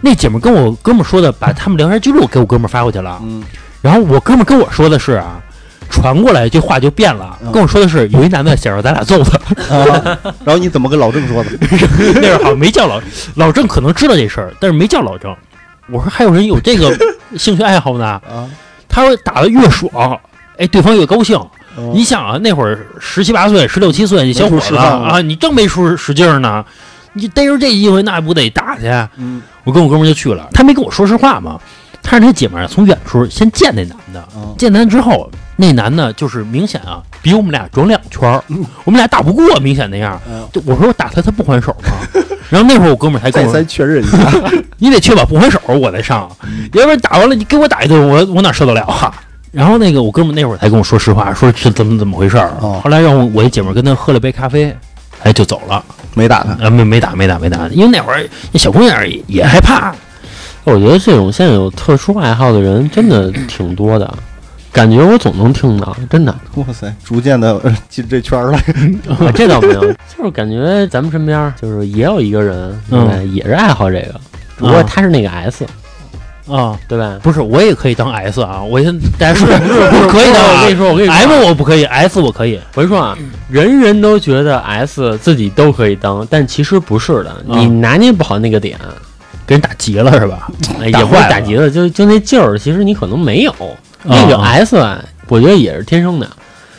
[0.00, 3.40] 那姐们儿跟我哥们儿说的，把他们聊天记录给我哥们儿发过去了，嗯。
[3.80, 5.40] 然后我哥们儿跟我说的是啊，
[5.90, 7.52] 传过来这话就变了，嗯。
[7.52, 9.38] 跟我说的是有一男的想让咱俩揍他，
[9.74, 11.50] 啊，然后你怎么跟老郑说的？
[12.20, 13.00] 那会儿好像没叫老
[13.36, 15.34] 老郑，可能知道这事儿，但是没叫老郑。
[15.90, 16.96] 我说还有人有这个
[17.36, 18.48] 兴趣爱好呢，啊，
[18.88, 20.18] 他说打的越爽，
[20.58, 21.38] 哎，对方越高兴。
[21.76, 26.64] 嗯你想啊，那会儿十七八岁、十六七岁，你小伙子啊，你正没处使劲呢，
[27.14, 28.86] 你逮着这机会那不得打去？
[29.16, 29.42] 嗯。
[29.64, 31.58] 我跟我哥们就去了，他没跟我说实话嘛，
[32.04, 38.44] 他让他姐们儿从远处先见那男的，啊见男之后，那男的就是明显啊，比我们俩壮两圈儿，
[38.84, 40.20] 我们俩打不过，明显那样。
[40.30, 42.22] 嗯，就我说我打他，他不还手吗？
[42.50, 44.18] 然后那会儿我哥们儿才跟我，再三确认一下。
[44.78, 46.30] 你得确保不还手，我再上，
[46.74, 49.12] 要不然打完了你给我打一顿，我我哪受得了啊？
[49.50, 52.50] 然后那个我哥们儿那会儿才跟我说实话，说是怎么怎么回事儿。
[52.60, 52.80] 哦。
[52.84, 54.76] 后来让我我一姐们儿跟他喝了杯咖啡，
[55.22, 55.82] 哎就走了，
[56.14, 59.94] 没打他，啊没没打没打没打，因为那会儿那小姑娘也也害怕，
[60.64, 64.12] 我觉得这种现在有特殊爱好的人真的 挺多的，
[64.72, 66.34] 感觉我总能听到，真的。
[66.54, 68.58] 哇塞，逐渐的进这圈儿了。
[69.18, 69.80] 啊这倒没有，
[70.16, 73.28] 就是感觉咱们身边就是也有一个人，对？
[73.28, 74.20] 也是爱好这个，
[74.56, 75.66] 只不过啊他是那个 S，
[76.48, 77.18] 啊，对吧？
[77.22, 82.58] 不是我也可以当 S 啊，我先大家说我可以的啊，我跟你说，我跟你说 M 我不可以，S 我可以。
[82.74, 83.16] 我跟你说啊，
[83.48, 88.78] 人人都觉得 S 自己都可以当，但其实不是的，啊你拿捏不好那个点，
[89.46, 90.50] 给人打急了是吧？
[90.80, 93.54] 哎也不是打急了就就那劲儿，其实你可能没有。
[94.02, 96.26] 那个啊 S 啊，我觉得也是天生的。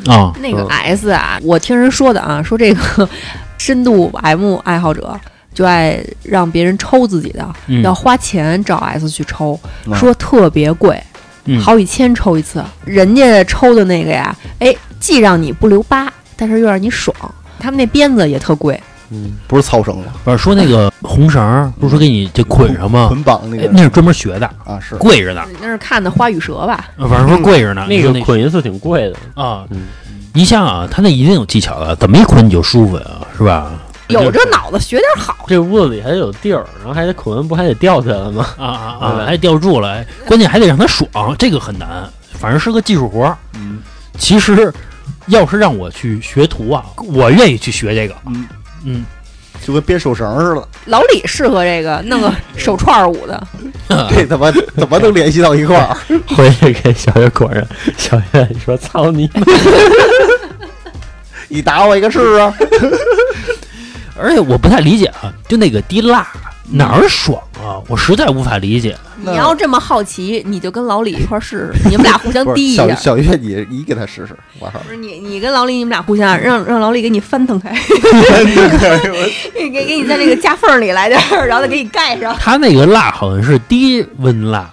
[0.08, 3.10] 啊，那个嗯 S 啊，我听人说的啊，说这个
[3.58, 5.20] 深度 M 爱好者
[5.54, 11.02] 就爱让别人抽自己的，嗯要花钱找 S 去抽，嗯说特别贵，
[11.46, 12.64] 嗯好几千抽一次。
[12.84, 17.16] 人家抽的那个呀，哎，既让你不留疤，但是又让你爽。
[17.58, 18.80] 他们那鞭子也特贵，
[19.16, 23.08] 嗯，不是操绳子，不是说那个红绳儿，不是说给你这捆上吗？
[23.08, 25.44] 捆绑那个哎那是专门学的，啊，是贵着呢。
[25.62, 26.90] 那是看的花与蛇吧？
[26.98, 27.86] 反正说跪着呢。
[27.88, 29.88] 那个捆一次挺贵的，啊，嗯，
[30.34, 33.06] 你想啊，他那一定有技巧的，怎么一捆你就舒服呀，
[33.38, 33.72] 是吧？
[34.10, 35.36] 有这脑子学点好。
[35.48, 38.46] 这屋子里还得有地儿，然后还得捆完，不还得吊起来了吗？
[38.60, 39.22] 啊啊啊！
[39.26, 41.08] 还吊住了，哎关键还得让他爽，
[41.40, 43.38] 这个很难，反正是个技术活儿。
[43.56, 43.80] 嗯
[44.18, 44.72] 其实，
[45.28, 48.16] 要是让我去学徒啊，我愿意去学这个。
[48.28, 48.48] 嗯，
[48.86, 49.04] 嗯，
[49.66, 53.48] 就跟编手绳似的，老李适合这个，弄个手串儿舞的。
[54.10, 55.96] 这怎么怎么能联系到一块儿？
[56.36, 57.64] 回去给小月裹上，
[57.98, 59.42] 小月你说操你妈！
[61.48, 62.54] 你打我一个试试。
[64.18, 66.26] 而且我不太理解啊，就那个滴蜡
[66.72, 67.82] 哪儿爽啊？
[67.88, 68.96] 我实在无法理解。
[69.24, 72.84] 你要这么好奇，你就跟老李一块儿试试，你们俩互相不滴一下。
[72.84, 74.80] 是小小月，你你给他试试，我操！
[74.80, 77.74] 不是你，你跟老李，你们俩互相让让老李给你翻腾开，
[79.54, 82.36] 给给给你在那个夹缝里来点儿，然后再给你盖上。
[82.40, 84.70] 他那个蜡好像是低温蜡，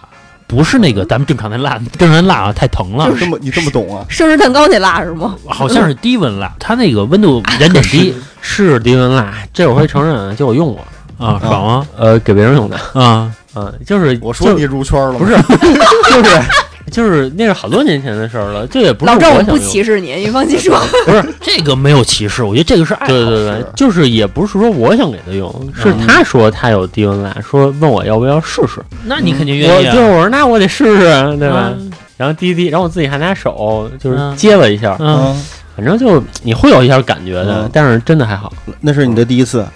[0.47, 4.05] 不是那个咱们正常的蜡，正常的蜡啊太疼了你，这么你这么懂啊？
[4.09, 5.37] 生日蛋糕那蜡是吗？
[5.47, 10.85] 好像是低温蜡，它那个温度燃点低是低温蜡，这我会承认啊，就我用过，
[11.23, 11.87] 啊，爽吗？
[11.97, 15.19] 呃，给别人用的，啊，啊，就是我说你入圈了？
[15.19, 15.35] 不是，
[16.11, 16.43] 就是
[16.91, 20.79] 就是那是好多年前的事儿了，这也不是老郑，我不歧视你，你放心说。
[21.07, 23.13] 不是 这个没有歧视，我觉得这个是爱好。
[23.13, 31.73] 对对对，就是也不是说我想给他用，是嗯他说他有低温蜡，说问我要不要试试，那你肯定愿意啊就我说那我得试试啊，对吧？
[31.77, 35.45] 嗯然后滴滴，然后我自己还拿手就是嗯接了一下，嗯，嗯，
[35.75, 38.53] 反正就你会有一下感觉的嗯，但是真的还好。
[38.81, 39.67] 那是你的第一次我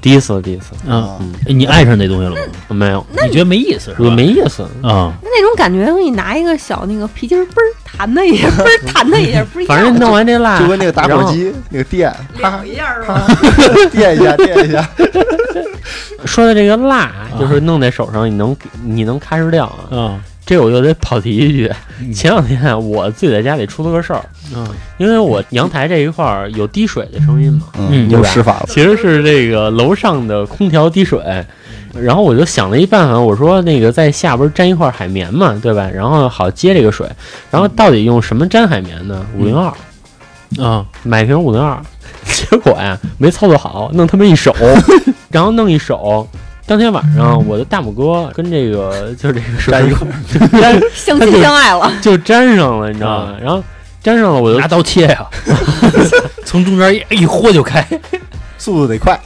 [0.00, 2.36] 第一次，第一次嗯，你爱上那东西了吗？
[2.68, 4.16] 没有，你觉得没意思是我吧？
[4.16, 4.62] 没意思。
[4.82, 13.26] 啊，那种感觉，你拿一个小那个皮筋儿，嘣儿弹它一下，嘣儿弹它一下，不是反正弄完这蜡，就跟那个打火机那个电，啪两一下是吧？
[13.92, 14.88] 电一下，电一下。
[16.26, 20.18] 说的这个蜡，就是弄在手上，你能你能咔哧掉啊？
[20.44, 22.12] 嗯这我就得跑题一句，嗯。
[22.12, 24.20] 前两天啊我自己在家里出了个事儿，
[24.54, 24.66] 嗯。
[24.98, 28.66] 因为我阳台这一块儿有滴水的声音嘛，嗯有施法了。
[28.68, 31.18] 其实是这个楼上的空调滴水，
[31.94, 35.88] 然后我就想了一办法，我说那个在下边粘一块海绵嘛，对吧？
[35.88, 37.08] 然后好接这个水，
[37.50, 39.24] 然后到底用什么粘海绵呢？
[39.38, 39.72] 五零二，
[40.62, 41.80] 啊，买一瓶五零二，
[42.24, 44.54] 结果呀没操作好，弄他妈一手，
[45.32, 46.28] 然后弄一手。
[46.66, 53.34] 当天晚上，我的大拇哥跟这个就是这个水粘一块就粘相亲相爱了，就粘上了，你知道吗？
[53.40, 53.62] 然后
[54.02, 55.26] 粘上了，我就拿刀切呀，
[56.44, 57.86] 从中间一一豁就开。
[58.58, 59.18] 速度得快。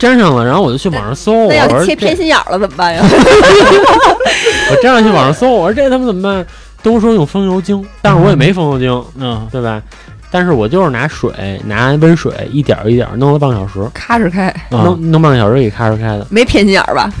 [0.00, 3.00] 粘上了，然后我就去网上搜，那要我说这切偏心眼儿了怎么办呀？
[4.70, 6.44] 我粘上去网上搜，我说这他妈怎么办？
[6.82, 9.80] 都说用风油精，但是我也没风油精，嗯对吧？
[10.32, 16.26] 但是我就是拿水，拿温水一点儿一点儿弄了半个小时，咔哧开，啊弄弄半个小时给咔哧开的。
[16.30, 17.12] 没偏心眼儿吧？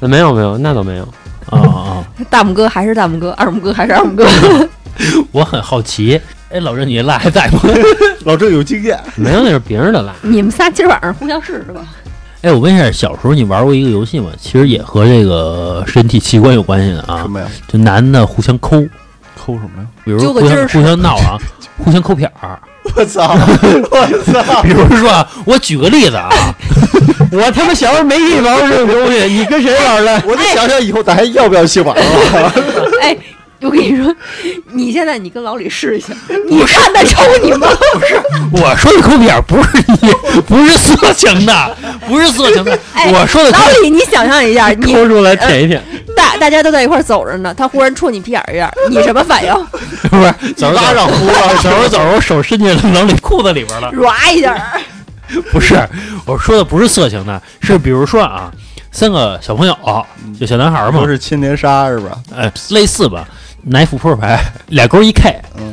[0.00, 1.08] 那没有没有，那倒没有。
[1.48, 2.04] 啊啊！
[2.28, 4.26] 大拇哥还是大拇哥，二拇哥还是二拇哥。
[5.30, 7.60] 我很好奇，哎，老郑，你的蜡还在吗？
[8.26, 10.12] 老郑有经验，没有，那是别人的辣。
[10.22, 11.82] 你们仨今儿晚上互相试试吧。
[12.42, 14.30] 哎，我问一下，小时候你玩过一个游戏吗？
[14.40, 17.46] 其实也和这个身体器官有关系的啊什，么呀？
[17.68, 18.84] 就男的互相抠，
[19.46, 19.86] 抠什么呀？
[20.04, 21.38] 比如互相互相闹啊，
[21.78, 22.58] 互相抠片儿。
[22.96, 23.36] 我操！
[23.90, 24.62] 我操！
[24.62, 26.28] 比如说啊，我举个例子啊，
[27.32, 30.22] 我他妈小时候没跟你玩过这种东西，你跟谁玩的？
[30.26, 32.52] 我得想想以后咱还要不要去玩了。
[33.02, 33.16] 哎，
[33.60, 34.14] 我跟你说，
[34.72, 36.08] 你现在你跟老李试一下，
[36.48, 37.66] 你看他抽你吗？
[37.94, 38.20] 不是
[38.52, 39.68] 我说的抠片儿不是
[40.00, 41.76] 你，不是色情的，
[42.06, 42.78] 不是色情的。
[42.94, 45.82] 哎我说的抠老李，你想象一下，你抠出来舔一舔，
[46.36, 49.52] 大大家都在一块儿走着呢，他忽然戳你屁眼儿一下，你什么反应？
[50.10, 51.06] 不是走着走巴着
[51.62, 53.90] 走着走着，我手伸进老里裤子里边了。
[53.92, 54.54] 唰一下，
[55.52, 55.76] 不是，
[56.24, 58.50] 我说的不是色情的，是比如说啊，
[58.92, 59.76] 三个小朋友，
[60.38, 62.18] 就小男孩嘛不，是青年杀是吧？
[62.36, 63.26] 哎，类似吧，
[63.64, 65.70] 拿一副扑克牌，俩勾一 K，嗯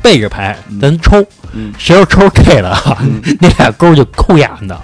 [0.00, 2.76] 背着牌咱抽，嗯谁要抽 K 了
[3.40, 4.76] 那俩勾就抠眼的，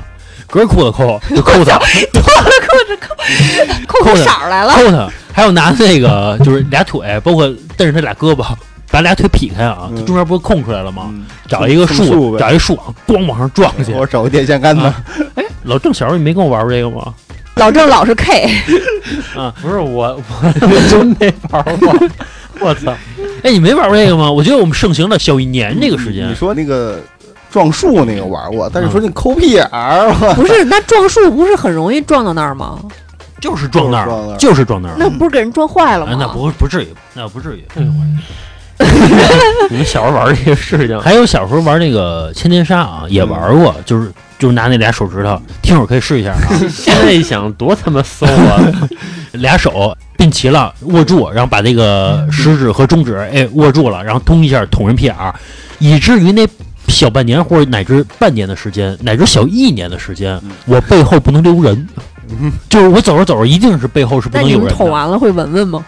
[0.48, 1.78] 隔着裤子抠 就抠他，
[3.86, 4.72] 扣出色儿来了。
[4.72, 7.46] 抠他，还有拿那个就是俩腿，包括
[7.76, 8.44] 蹬着他俩胳膊。
[8.90, 11.08] 把俩腿劈开啊，中间不是空出来了吗？
[11.10, 13.92] 嗯找一个种树树，呗找一树，咣往上撞去。
[13.92, 14.94] 我找个电线杆子啊，
[15.64, 17.12] 老郑小时候你没跟我玩过这个吗？
[17.56, 18.48] 老郑老是 K，
[19.60, 21.94] 不是我，我就没玩过。
[22.60, 22.90] 我操！
[23.42, 24.32] 哎，你没玩过这个吗？
[24.32, 26.34] 我觉得我们盛行了小一年这个时间你。
[26.34, 26.98] 说那个
[27.50, 32.78] 撞树那个玩过，但是说你抠屁眼儿，我 不是，那撞树不是很容易撞到那儿吗？
[33.40, 36.12] 就是撞那儿，就是撞那儿那不是给人撞坏了吗？
[36.12, 37.64] 啊，那不不至于，那不至于。
[39.70, 48.60] 你们小时候玩这些事情，还有小时候玩那个千年杀啊，也玩过，就是就是拿那俩手指头，听会儿可以试一下啊， 现在一想多他妈馊啊！
[49.32, 55.34] 俩手并齐了，握住，然后把那个食指和中指哎握住了，然后通一下捅人屁眼儿，
[55.80, 56.46] 以至于那
[56.88, 61.88] 小半年或者乃至半年的时间，乃至小一年的时间，我背后不能留人，
[62.68, 64.76] 就是我走着走着一定是背后是不那你们能有人的。
[64.76, 65.84] 捅完了会闻闻吗？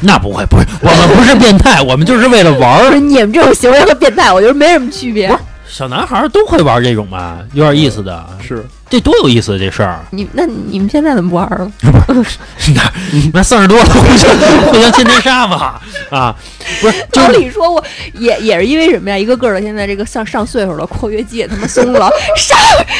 [0.00, 2.92] 那不会，不是，我们不是变态，我们就是为了玩儿。
[2.92, 5.36] 是 你们这种行为和变态，我觉得没什么区别。
[5.66, 10.00] 小男孩儿都会玩这种吧，有点意思的，是这多有意思这事儿。
[10.10, 11.70] 你那你们现在怎么不玩了？
[12.74, 12.92] 那
[13.34, 14.30] 那三十多了，互相
[14.72, 15.80] 互相天天杀嘛
[16.10, 16.34] 啊，
[16.80, 17.84] 不是，就照是理说，我
[18.14, 19.18] 也也是因为什么呀？
[19.18, 22.58] 一个个的现在这个上上岁数了，括约肌也他妈松了， 上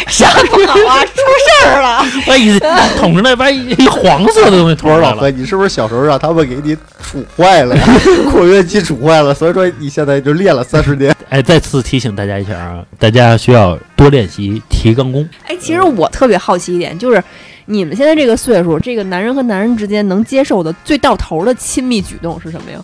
[0.08, 2.04] 上不好啊，出事儿了。
[2.26, 2.58] 把一
[2.98, 5.30] 捅出来，把一一黄色的东西捅出来了。
[5.30, 7.84] 你是不是小时候让他们给你杵坏了呀？
[8.30, 11.14] 括约肌杵坏了，所以说你现在就练了三十年。
[11.30, 15.28] 哎，再次提醒大家一下啊，大家需要多练习提肛功。
[15.46, 17.22] 哎，其实我特别好奇一点，就是
[17.66, 22.78] 你们现在这个岁数，这个男人和男人之间能接受的最到头的亲密举动是什么呀？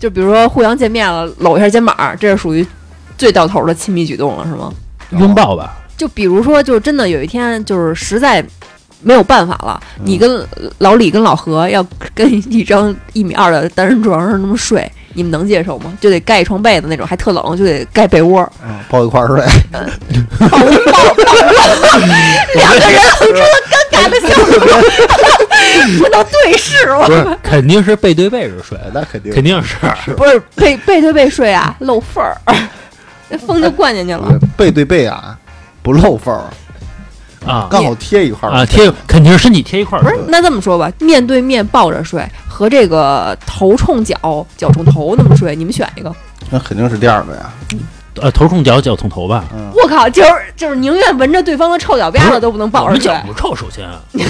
[0.00, 2.66] 就比如说互相见面了，搂一下肩膀，这是属于
[3.18, 4.72] 最到头的亲密举动了，是吗？
[5.10, 8.42] 拥抱吧，就比如说，就真的有一天，就是实在
[9.02, 10.46] 没有办法了，你跟
[10.78, 11.84] 老李跟老何要
[12.14, 15.92] 跟一张一米二的单人床上那么睡，你们能接受吗？
[16.00, 19.36] 就得盖一床被子那种，还特冷，就得盖被窝，嗯，抱一块儿睡，
[20.38, 21.98] 抱抱抱，
[22.54, 24.64] 两个人露出了尴尬的笑容，
[25.98, 27.06] 不能对视吗？
[27.06, 29.76] 不是，肯定是背对背着睡，那肯定肯定是。
[30.14, 32.36] 不是背背对背睡啊，漏缝儿，
[33.28, 34.38] 那风就灌进去了。
[34.56, 35.36] 背对背啊，
[35.82, 36.44] 不漏缝儿，
[37.46, 46.14] 啊刚好贴一块儿啊，贴肯定是身体贴一块儿。，不是那这么说吧，面对面抱着睡和这个头冲脚、脚冲头那么睡，你们选一个？
[46.50, 47.50] 那肯定是第二个呀。
[48.20, 49.44] 呃，头冲脚，脚冲头吧。
[49.54, 53.14] 嗯，我靠，就是就是宁愿闻着对方的臭脚丫子都不能我抱着我们脚。
[53.26, 53.84] 不臭，首先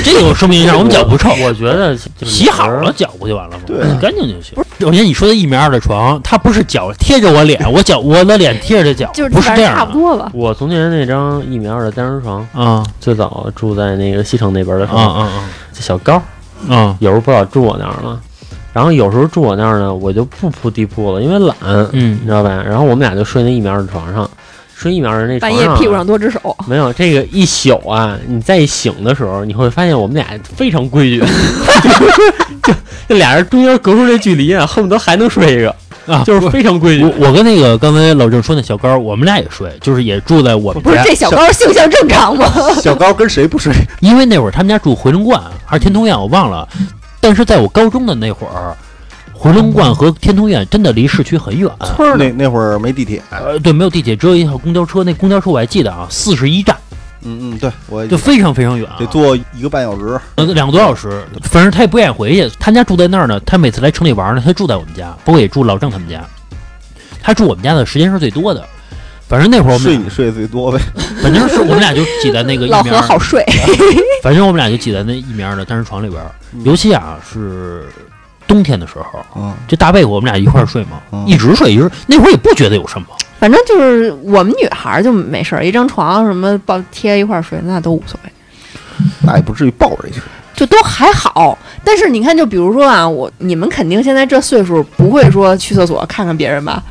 [0.04, 1.30] 这个我声明一下，我们脚不臭。
[1.42, 3.62] 我觉得洗好了脚不就完了吗？
[3.66, 4.54] 对干净就行。
[4.54, 10.30] 不是，首先你说的一米二的床，它不是脚贴着我脸，我脚我的脸贴着脚，就是不是差这样的不多吧。
[10.34, 16.22] 我从前那张一米二的单人床，啊最早住在那个西城那边的时啊啊，啊这小高
[16.68, 16.96] 啊啊！
[17.00, 18.20] 有时候不老住我那儿了，
[18.72, 21.56] 然后有时候住我那儿呢，我就不铺地铺了，因为懒，
[21.92, 22.62] 嗯你知道吧？
[22.66, 24.28] 然后我们俩就睡那一米二的床上，
[24.76, 31.20] 睡一米二的那床上，半夜屁股上多只手，没有这个一宿啊，你再一醒的时候，你会发现我们俩非常规矩，
[32.62, 32.72] 就
[33.08, 35.74] 就俩人中间隔出这距离啊，恨不得还能睡一个，
[36.06, 37.26] 啊，就是非常规矩我。
[37.26, 42.46] 我跟那个刚才老郑说那小高，我们俩也睡，就是也住在我们家，不是这小高性向正常吗？
[42.80, 43.74] 小高跟谁不睡？
[43.98, 46.68] 因为那会儿他们家住回龙观还是天通苑，我忘了。
[47.20, 48.76] 但是在我高中的那会儿，
[49.32, 51.70] 回龙观和天通苑真的离市区很远。
[51.80, 52.24] 村儿呢？
[52.24, 53.22] 那那会儿没地铁。
[53.30, 55.04] 呃，对，没有地铁，只有一条公交车。
[55.04, 56.76] 那公交车我还记得啊，四十一站，
[57.22, 60.18] 嗯嗯，对，我就非常非常远、啊，得坐一个半小时。
[60.36, 61.24] 呃两个多小时。
[61.42, 63.38] 反正他也不愿意回去，他家住在那儿呢。
[63.40, 66.22] 他每次来城里玩呢，他住在我们家，不过也住老郑他们家。
[67.22, 68.66] 他住我们家的时间是最多的。
[69.30, 70.78] 反正那会儿我们俩，睡你睡的最多呗。
[71.22, 73.44] 反正是我们俩就挤在那个一老米二，何好睡，
[74.24, 76.20] 反正我们俩就挤在那一米二的单人床里边
[76.64, 77.84] 尤其啊是
[78.48, 81.88] 冬天的时候，嗯，这大被子我们俩一块儿睡嘛，嗯一直睡一直。
[82.08, 83.06] 那会儿也不觉得有什么，
[83.38, 88.30] 反正就是我们女孩儿就没事儿，一张床什么抱贴一块儿睡，那都无所谓。
[89.22, 90.20] 那也不至于抱着一睡。
[90.56, 96.82] 就都还好，但是你看，就比如说啊，我你们肯定现在这岁数不会说去厕所看看别人吧？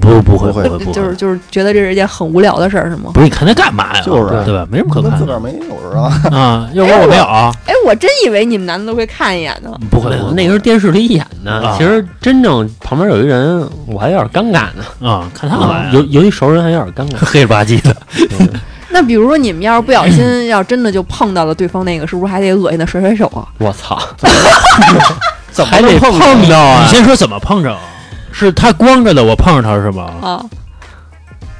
[0.00, 3.10] 不不会不会不会，就是就是觉得这是一件很无聊的事儿，是吗？
[3.14, 4.00] 不是你看他干嘛呀？
[4.00, 4.66] 就是啊对吧？
[4.70, 6.36] 没什么可看的自个儿没有是吧？
[6.36, 6.68] 啊。
[6.72, 9.70] 要不然我没有啊， 哎，我真以为你们男的都会看一眼呢。
[9.90, 14.84] 不会，不会那个是电视里演的，啊其实真正旁边有一人，我还有点尴尬呢。
[15.08, 15.90] 啊，看他干嘛呀？
[15.92, 17.16] 有有一熟人还有点尴尬。
[17.24, 17.94] 黑了吧唧的，
[18.92, 23.46] 那比如说你们要是不小心， 要真的就碰到了对方那个，是不是还得恶心的甩甩手啊？
[23.58, 23.98] 我操，
[25.52, 26.90] 怎么还得碰碰到啊你！
[26.90, 27.76] 先说怎么碰着？
[28.32, 30.12] 是他光着的，我碰着他是吧？
[30.22, 30.44] 啊，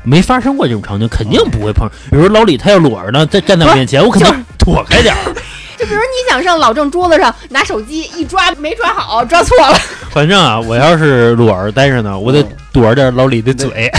[0.03, 1.89] 没发生过这种场景，肯定不会碰。
[2.11, 5.19] 比如老李他要裸着呢，在站在我面前，我肯定 躲开点儿。
[5.79, 9.79] 就比如你想上老郑桌子上拿手机一抓，没抓好，抓错了，
[10.13, 13.91] 反正啊，我要是裸着待着呢，我得躲着点老李的嘴。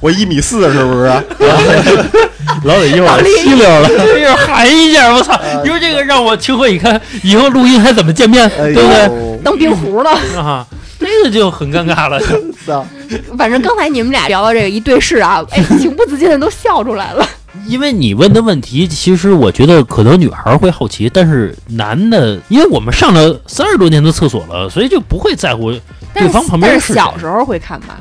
[0.00, 1.06] 我一米四是不是？
[2.64, 3.88] 老得一会儿吸溜了。
[3.88, 5.38] 一会儿喊一下，我操！
[5.62, 7.00] 你说这个让我情何以堪？
[7.22, 9.38] 以后录音还怎么见面，哎对不对？
[9.42, 10.10] 当冰壶了。
[10.36, 10.66] 啊，
[10.98, 12.20] 这个就很尴尬了。
[12.66, 12.84] 操
[13.38, 17.26] 反正刚才你们俩聊到这个一对视啊，哎，情不自禁的都笑出来了。
[17.66, 25.72] 因为你问的问题，其实我觉得可能女孩会好奇，但是男的，因为我们上了三十多年的厕所了，所以就不会在乎。
[26.12, 27.98] 对方旁边但是谁是小时候会看吧？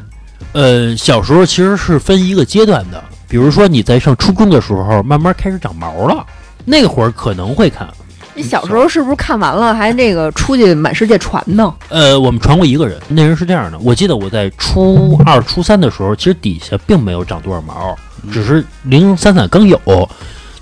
[0.54, 6.26] 呃，小时候其实是分一个阶段的，比如说你在上初中的时候，慢慢开始长毛了，
[6.66, 7.88] 那会儿可能会看。
[8.36, 11.74] 你小时候是不是看完了还那个出去满世界传呢？
[11.89, 17.95] 呃，我们传过一个人，那人是这样的，我记得我在初二、初三的时候，其实底下并没有长多少毛，
[18.32, 19.80] 只是零零散散刚有。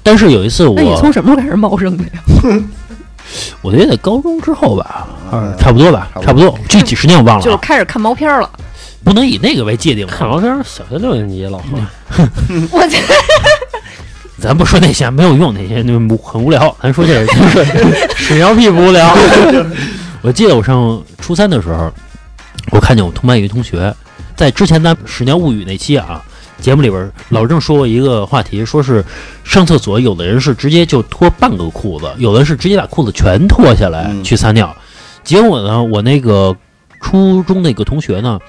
[0.01, 2.63] 但是有一次我那，你从什么时候开始茂盛的呀？
[3.61, 8.49] 我觉得在高中之后吧，嗯差不多吧，差不多具体时间我忘了啊，就是开始看毛片儿了。
[9.07, 10.05] 不能以那个为界定。
[10.05, 11.79] 看毛片儿，小学六年级老何，
[12.71, 12.97] 我这
[14.37, 16.75] 咱不说那些没有用，那些那很无聊。
[16.81, 17.65] 咱说这个，
[18.17, 19.15] 屎尿屁不无聊。
[20.21, 21.89] 我记得我上初三的时候，
[22.69, 23.95] 我看见我同班有一同学，
[24.35, 26.21] 在之前咱《屎尿物语》那期啊
[26.59, 29.01] 节目里边，老郑说过一个话题，说是
[29.45, 34.75] 上厕所，有的人是直接就脱半个裤子，有的是直接把裤子全脱下来嗯去撒尿。
[35.23, 36.53] 结果呢，我那个
[37.01, 38.39] 初中那个同学呢，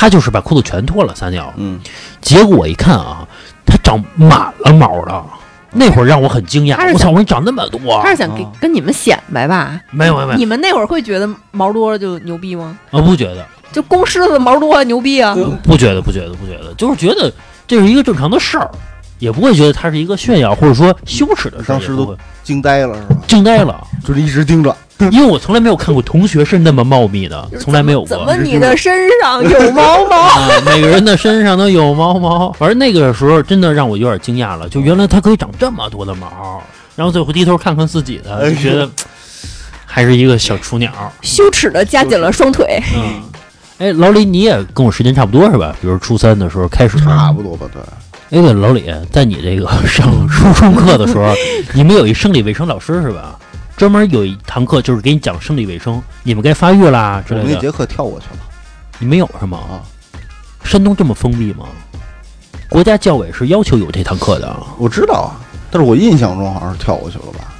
[0.00, 1.78] 他就是把裤子全脱了撒尿，嗯，
[2.22, 3.28] 结果我一看啊，
[3.66, 5.22] 他长满了毛了。
[5.72, 7.10] 那会儿让我很惊讶我操！
[7.10, 9.78] 我说你长那么多，他是想给哦跟你们显摆吧？
[9.90, 12.78] 没有没有没有你们那会儿会觉得毛多了就牛逼吗？
[12.90, 15.36] 啊，不觉得，就公狮子毛多牛逼啊！
[15.62, 17.30] 不觉得，不觉得，不觉得，就是觉得
[17.68, 18.70] 这是一个正常的事儿，
[19.20, 23.20] 也不会觉得它是一个炫耀或者说羞耻的事儿，当时都惊呆了是吧？
[23.28, 24.76] 惊呆了，就是一直盯着，
[25.12, 28.08] 因为我从来没有看过同学是那么茂密的，从来没有过。
[28.08, 28.92] 怎么你的身
[29.22, 30.16] 上有毛毛？
[30.18, 36.62] 啊，每个人的身上都有毛毛，反正那个时候真的让我有点惊讶了，就原来它可以长这么多的毛，
[36.96, 38.88] 然后最后低头看看自己的，就觉得
[39.86, 40.90] 还是一个小雏鸟。
[41.20, 42.82] 羞耻的夹紧了双腿。
[42.96, 43.22] 嗯，
[43.78, 45.76] 哎，老李，你也跟我时间差不多是吧？
[45.80, 46.98] 比如初三的时候开始。
[46.98, 47.66] 差不多吧？
[47.72, 47.82] 对，
[48.30, 51.34] 哎，对，老李，在你这个 上初中课的时候，
[51.74, 53.38] 你们有一生理卫生老师是吧？
[53.76, 57.44] 专门有一堂课就是给你讲生理卫生，你们该发育啦之类的。
[57.44, 58.38] 我们那节课跳过去了
[58.98, 59.58] 你没有是吗？
[59.58, 59.82] 啊。
[60.62, 61.66] 山东这么封闭吗？
[62.68, 64.56] 国家教委是要求有这堂课的。
[64.78, 67.52] 我知道啊，但是我印象中好像是跳过去了吧？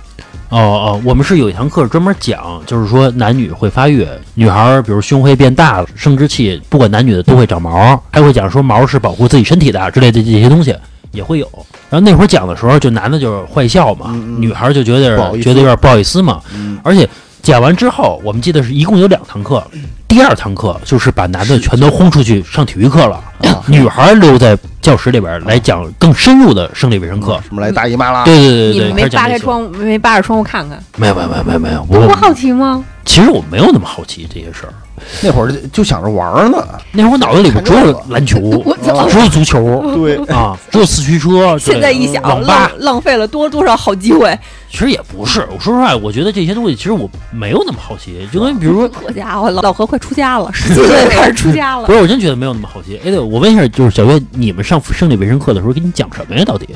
[0.50, 10.76] 哦哦，我们是有一堂课专门讲，就是说男女会发育，女孩儿比如胸会变大，生殖器不管男女的都会长毛，还会讲说毛是保护自己身体的之类的这些东西
[11.12, 11.48] 也会有。
[11.88, 16.40] 然后那会儿讲的时候，就男的就是坏笑嘛，嗯嗯女孩儿就觉得觉得有点不好意思嘛。
[16.52, 17.08] 嗯，而且
[17.42, 19.64] 讲完之后，我们记得是一共有两堂课，
[20.06, 23.16] 第二堂课就是把男的全都轰出去上体育课了，
[23.48, 27.40] 啊女孩儿留在教室里边儿来讲更深入的生理卫生课。
[27.46, 28.24] 什么来大姨妈啦？
[28.24, 32.84] 对对对对对，你没扒开窗，没扒着窗户看看，没有没有没有没有没有，不我好奇吗？
[33.04, 34.72] 其实我没有那么好奇这些事儿。
[35.22, 36.64] 那会儿就就想着玩儿呢。
[36.92, 38.38] 那会儿我脑子里边只有篮球，
[39.08, 41.58] 只有足球对，啊，只有四驱车。
[41.58, 44.36] 现在一想，浪浪费了多多少好机会。
[44.70, 45.40] 其实也不是。
[45.52, 48.28] 我说实话，我觉得这些东西其实我没有那么好奇。
[48.32, 51.92] 就跟比如说，好家伙，老老何快出家了，十几岁开始出家了不。
[51.92, 52.96] 是，我真觉得没有那么好奇。
[53.04, 56.44] 哎，对，我问一下，就是小月，你们上生理卫生课的时候给你讲什么呀？
[56.44, 56.68] 到底？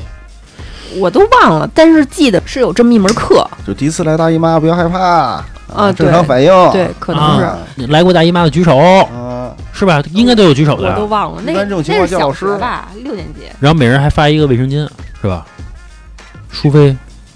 [0.97, 5.43] 我都忘了，但是记得是有这么一门课，就第一次来大姨妈不要害怕
[5.73, 6.49] 啊正常反应。
[6.71, 7.57] 对，可能是、啊
[7.89, 10.01] 来过大姨妈的举手，啊，是吧？
[10.13, 11.05] 应该都有举手的我都。
[11.05, 11.41] 忘了。
[11.45, 13.41] 那那是小学吧，六年级。
[13.59, 14.87] 然后每人还发一个卫生巾，
[15.21, 15.45] 是吧？
[16.51, 16.95] 苏菲，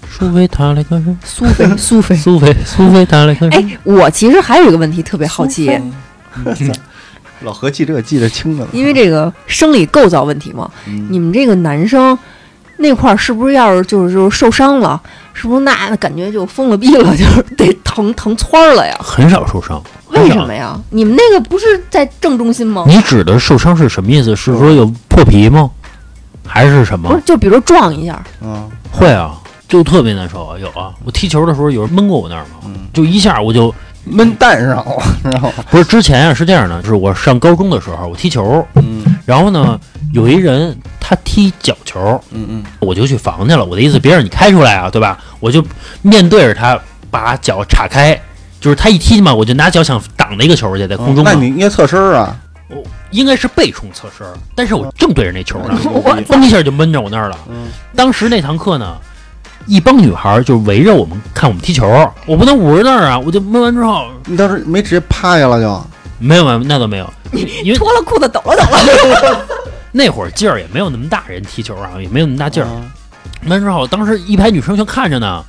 [0.09, 2.15] 苏菲塔来看苏菲，苏菲。
[2.15, 5.69] 苏菲，苏菲塔来看哎，我其实还有一个问题特别好奇，
[7.43, 8.65] 老何记这个记得清的。
[8.71, 12.17] 因为这个生理构造问题嘛，嗯你们这个男生
[12.79, 14.99] 那块儿是不是要是就是就是受伤了，
[15.33, 18.95] 是不是那感觉就疯了逼了， 就是得疼疼窜儿了呀？
[19.03, 19.81] 很少受伤。
[20.09, 20.79] 为什么呀？
[20.89, 22.83] 你们那个不是在正中心吗？
[22.87, 24.35] 你指的受伤是什么意思？
[24.35, 25.69] 是说有破皮吗？
[26.47, 27.21] 还是什么不是，？
[27.25, 29.35] 就比如撞一下，嗯会啊，
[29.67, 30.91] 就特别难受啊，有啊。
[31.05, 33.73] 我踢球的时候有人闷过我那儿嘛，嗯，就一下我就
[34.05, 35.53] 闷蛋上了，然后？
[35.69, 39.79] 不是之前啊是这样的，就是我上高中的时候我踢球，嗯然后呢
[40.13, 41.99] 有一人他踢脚球，
[42.31, 43.63] 嗯嗯，我就去防去了。
[43.63, 45.17] 我的意思别让你开出来啊，对吧？
[45.39, 45.63] 我就
[46.01, 46.79] 面对着他
[47.11, 48.19] 把脚岔开，
[48.59, 51.23] 就是他一踢嘛，我就拿脚想挡那个球去，在空中。
[51.23, 52.35] 哦那你应该侧身啊。
[52.69, 55.75] 我应该是背冲侧身，但是我正对着那球呢，
[56.27, 57.37] 嘣一下就闷着我那儿了。
[57.49, 58.95] 嗯当时那堂课呢，
[59.65, 61.87] 一帮女孩就围着我们看我们踢球，
[62.27, 65.83] 我不能捂着那儿啊，我就闷完之后，你当时没直接趴下了就？
[66.19, 67.11] 没有没有，那倒没有，
[67.63, 69.47] 因为脱了裤子抖了抖了。
[69.91, 72.67] 那会儿劲儿也没有那么大，人踢球啊也没有那么大劲儿。
[72.67, 72.81] 啊。
[73.41, 75.43] 闷之后，当时一排女生全看着呢，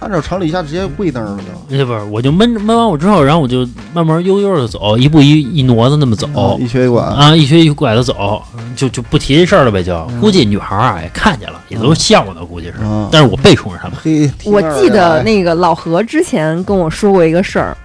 [0.00, 1.76] 按照常理一下直接跪那儿了就。
[1.76, 6.26] 那不是，我就闷闷完我之后，然后我就慢慢悠悠的走，一步一一挪子那么走。
[6.34, 8.42] 啊一瘸一拐，啊，一瘸一拐的走，
[8.76, 10.06] 就就不提这事儿了呗，就。
[10.20, 12.74] 估计女孩儿啊也看见了，也都笑呢，估计是。
[12.82, 17.76] 嗯但是我背冲着他们，嘿，我记得那那个老何之前跟我说过一个事儿，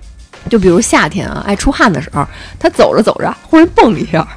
[0.49, 2.25] 就比如夏天啊，爱出汗的时候，
[2.59, 4.27] 他走着走着忽然蹦一下，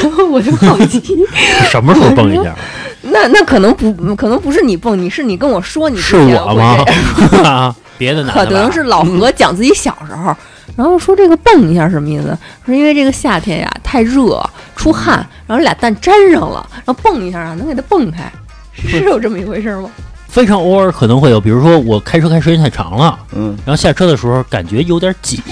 [0.00, 1.00] 然 后我就好奇，
[1.70, 2.54] 什么时候蹦一下？
[3.02, 10.34] 那那可能不可能不是你蹦，你是你跟我说你是我吗 别的男可的可能是老何讲自己小时候，
[10.76, 12.36] 然后说这个蹦一下什么意思？
[12.64, 14.42] 说因为这个夏天呀太热
[14.74, 15.16] 出汗，
[15.46, 18.32] 然后俩蛋粘上了，然后蹦一下啊能给它蹦开，
[18.74, 19.90] 是有这么一回事吗？
[20.28, 25.42] 非常偶尔可能会有，比如说我开车开时间太长了，嗯，然后下车的时候感觉有点挤。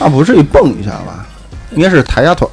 [0.00, 1.24] 那不至于蹦一下吧？
[1.76, 2.48] 应该是抬下腿，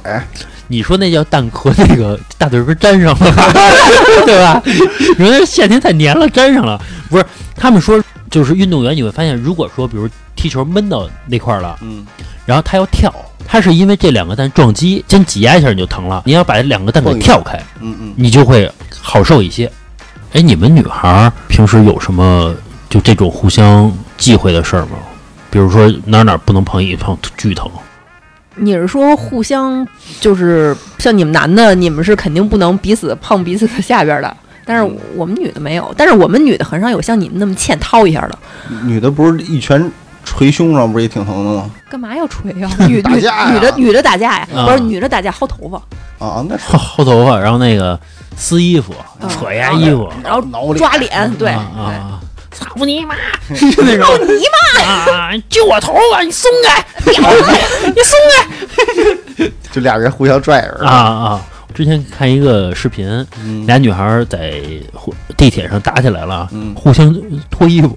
[0.68, 3.32] 你说那叫蛋壳，那个大腿根粘上了，
[4.24, 4.62] 对吧？
[4.64, 6.80] 你说那夏天太黏了，粘上了。
[7.10, 7.24] 不是，
[7.56, 12.06] 他们说就是运动员，你会发现，如果说比如踢球闷到那块儿了，嗯，
[12.46, 13.12] 然后他要跳，
[13.46, 19.70] 他是因为这两个蛋撞击，先挤压一下你就疼了，你要把这两个蛋给跳开，嗯嗯，你就会好受一些。
[20.32, 22.54] 哎，你们女孩儿平时有什么
[22.90, 24.98] 就这种互相忌讳的事儿吗？
[25.50, 27.70] 比如说哪儿哪儿不能碰一碰，巨疼。
[28.56, 29.86] 你是说互相
[30.20, 38.38] 就是像你们男的，你们是肯定不能彼此碰彼此的下边的，但是我们女的没有，但是我们女的很少有像你们那么欠掏一下的。
[38.84, 39.90] 女的不是一拳
[40.24, 41.70] 捶胸上，不是也挺疼的吗？
[41.90, 42.70] 干嘛要捶呀？
[42.88, 43.52] 女女打架呀。
[43.52, 44.66] 女的女的打架呀，啊。
[44.66, 46.64] 不是女的打架薅头发，啊，那是。
[46.72, 47.98] 薅薅头发，然后那个
[48.36, 49.28] 撕衣服、嗯。
[49.28, 51.82] 扯人家衣服，然后挠抓脸，对啊对。
[51.82, 52.20] 啊，
[52.54, 53.14] 操你妈！
[53.54, 54.42] 是那种你
[54.78, 55.12] 妈！
[55.12, 56.84] 啊，揪我头发，你松开！
[57.06, 60.86] 你松开 就俩人互相拽着！
[60.86, 61.46] 啊啊！
[61.74, 63.06] 之前看一个视频，
[63.42, 64.62] 嗯俩女孩在
[65.36, 67.12] 地铁上打起来了，嗯互相
[67.50, 67.96] 脱衣服，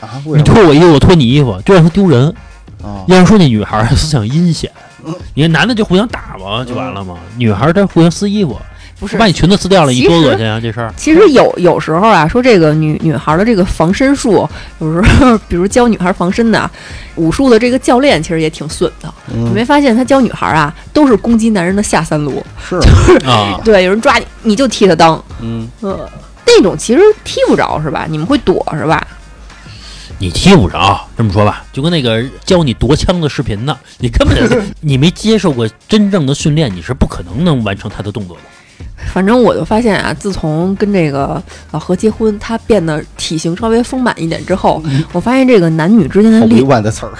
[0.00, 2.34] 啊，你脱我衣服，我脱你衣服，就让她丢人。
[2.82, 3.04] 啊？
[3.06, 4.68] 要是说那女孩儿思想阴险
[5.04, 7.16] 嗯，你看男的就互相打嘛，就完了嘛。
[7.36, 8.58] 女孩儿她互相撕衣服，
[9.02, 10.60] 不是把你裙子撕掉了，你多恶心啊！
[10.60, 14.48] 这事儿其实有有时候啊，说这个女女孩的这个防身术，
[14.78, 16.70] 有时候 比如教女孩防身的
[17.16, 19.12] 武术的这个教练，其实也挺损的。
[19.26, 22.40] 你嗯，没发现他教女孩啊，都是攻击男人的下三路？
[22.64, 22.76] 是，
[23.26, 26.08] 啊， 对，有人抓你，你就替他当，嗯，呃，
[26.46, 28.06] 那种其实踢不着是吧？
[28.08, 29.04] 你们会躲是吧？
[30.18, 31.04] 你踢不着。
[31.16, 38.42] 这么说吧，就跟那个教你夺枪的视频呢，你根本就你没接受过真正的训练，你是不可能能完成他的动作的。
[39.12, 44.82] 反正我就发现啊，自从跟这个老何结婚，他变得体型稍微丰满一点之后，
[45.12, 47.12] 我发现这个男女之间的力委力，婉的词儿，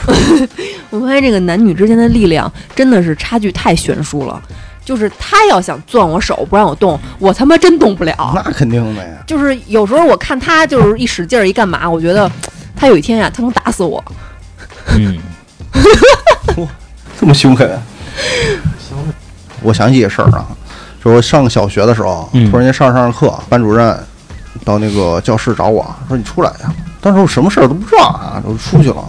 [0.90, 4.40] 我发现这个男女之间的力量真的是差距太悬殊了。
[4.84, 8.32] 就是他要想攥我手不让我动，我他妈真动不了。
[8.34, 9.14] 那肯定的呀。
[9.24, 12.28] 就是有时候我看他就是一使劲儿一干嘛，我觉得
[12.74, 14.04] 他有一天呀、他能打死我。
[14.88, 15.16] 嗯，
[17.16, 17.80] 这么凶狠。
[19.62, 20.44] 我想起一个事儿啊，
[21.05, 23.98] 就是我上小学的时候，嗯突然间上着上着课，班主任
[24.64, 29.05] 到那个教室找我说：“你出来呀！”当时我什么事儿都不知道啊，我就出去了。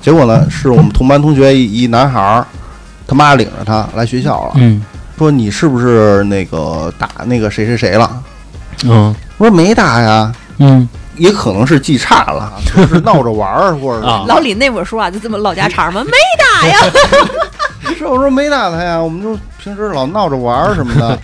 [0.00, 2.46] 结果呢，是我们同班同学一一男孩儿，
[3.06, 4.82] 他妈领着他来学校了，嗯
[5.16, 8.10] 说：“你是不是那个打那个谁谁谁了
[8.84, 16.76] 嗯？”我说：“没打呀。”嗯也可能是记差了，就是闹着玩儿，或者是啊老李那本书啊，就这么老家常吗，没打呀。
[17.96, 21.18] 是我说没打他呀，我们就平时老闹着玩儿什么的。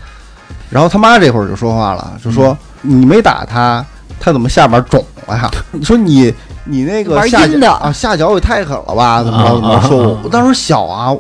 [0.73, 3.85] 然后他妈这会儿就说话了，就说你没打他，
[4.19, 5.51] 他怎么下边肿了呀？
[5.73, 6.33] 你 说你
[6.65, 9.23] 你那个下脚啊下脚也太狠了吧？
[9.23, 10.21] 怎么着怎么着说我？
[10.25, 11.15] 我当时小啊，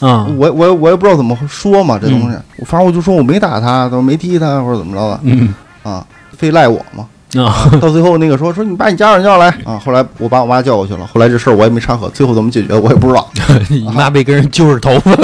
[0.00, 6.06] 啊我我我也不知道怎么说嘛，这东西，我反正我就说我没打他，都没踢他或者怎么着的嗯啊，
[6.38, 7.06] 非赖我嘛。
[7.38, 13.28] 啊 到最后那个说说你把你家长叫来啊，后来我把我妈叫过去了，后来这事儿我也没掺和，最后怎么解决我也不知道，
[13.70, 15.10] 你妈被跟人揪着头发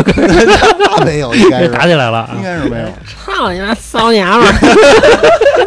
[0.96, 2.88] 那没有，应该是打起来了应该是没有。
[3.26, 4.52] 操你妈骚娘们儿！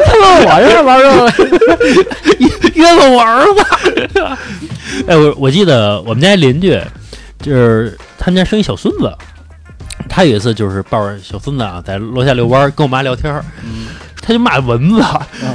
[0.06, 4.20] 他妈我这玩儿这冤枉我儿子。
[5.06, 6.78] 哎，我我记得我们家邻居，
[7.40, 9.10] 就是他们家生一小孙子，
[10.08, 13.44] 他有一次就是抱着小孙子啊，在楼下遛弯儿，跟我妈聊天儿，
[14.22, 15.04] 他就骂蚊子，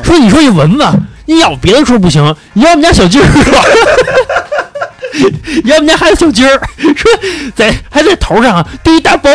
[0.03, 0.85] 说你说你蚊子，
[1.25, 3.63] 你咬别的时候不行，你咬我们家小鸡儿吧。
[5.63, 6.61] 咬我们家孩子小鸡儿，
[6.95, 7.09] 说
[7.55, 9.29] 在还在头上啊钉一大包，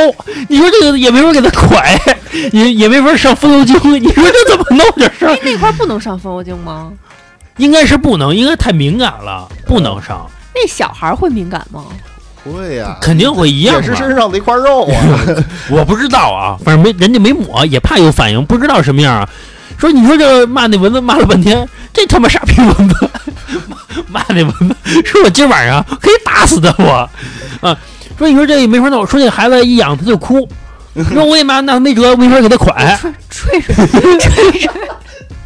[0.48, 1.98] 你说这个也没法给他拐，
[2.52, 5.38] 也也没法上风油精，你说这怎么弄这事儿哎，？
[5.42, 6.92] 那块儿不能上风油精吗？
[7.56, 10.30] 应该是不能，应该太敏感了，不能上。
[10.54, 11.86] 那小孩儿会敏感吗？
[12.44, 14.96] 不会呀，肯定会一样也是身上的一块肉啊。
[15.70, 19.28] 我不知道啊，反正没人家没抹，也怕有反应，不知道什么样啊。
[19.78, 23.10] 说你说这骂那蚊子骂了半天，这他妈傻逼蚊子，
[24.08, 27.08] 骂那蚊子，说我今晚上可以打死他我
[27.60, 27.76] 啊。
[28.18, 30.48] 说你说这没法弄，说这孩子一痒他就哭，
[31.12, 32.98] 说我也妈那没辙，没法给他蒯。
[33.30, 34.20] 吹吹吹吹
[34.60, 34.70] 吹，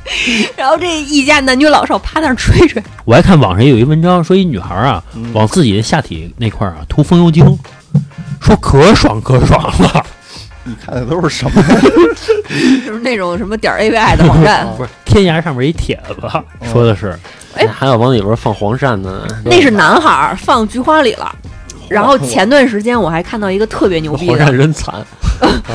[0.56, 5.32] 然后这一家男女老少趴那儿吹吹，我还看网上有一文章，说一女孩啊嗯。
[5.32, 7.58] 往自己的下体那块儿啊涂风油精，
[8.40, 10.04] 说可爽可爽了。
[10.64, 11.62] 你看的都是什么？
[12.84, 16.16] 就是那种什么点儿 AVI 的网站， 不是天涯上面一帖子，
[16.72, 17.16] 说的是。
[17.54, 17.66] 哎。
[17.66, 21.34] 还有往里边放黄鳝呢，那是男孩儿放菊花里了。
[21.88, 24.92] 然后前段时间我还看到一个特别牛逼黄鳝的，人惨，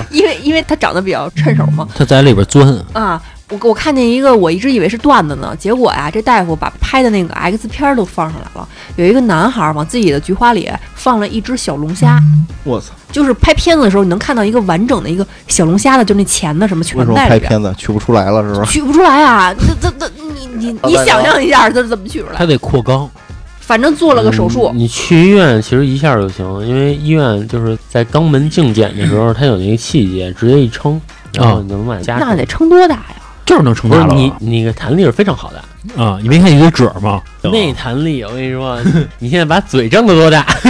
[0.10, 3.22] 因为因为他长得比较趁手嘛，他在里边钻，啊，
[3.52, 8.68] 我我看见一个，我一直以为是段子呢，结果呀，这大夫把拍的那个 X 片儿都放上来了。
[8.96, 12.20] 有一个男孩儿往自己的菊花里放了一只小龙虾，
[12.64, 12.94] 我操！
[13.12, 18.66] 就是拍片子的时候，你能看到一个完整的一个小龙虾的，就那钳子什么全为什么在里边，拍片子取不出来了是吧？
[18.66, 19.54] 取不出来啊！
[19.54, 20.10] 这这这，
[20.58, 22.36] 你你你想象一下，这是怎么取出来？
[22.38, 23.08] 他得扩肛。
[23.60, 31.00] 反正做了个手术嗯，你去医院其实一下就行，因为医院就是在肛门镜检的时候，它有那个器械，直接一撑，
[31.34, 32.18] 然后你就能把它夹。
[32.18, 33.16] 那得撑多大呀？
[33.46, 36.18] 就是能撑不是大了你你个弹力是非常好的，啊！
[36.22, 37.22] 你没看一个褶吗？
[37.44, 38.80] 内弹力我跟你说，
[39.20, 40.46] 你现在把嘴张得多大，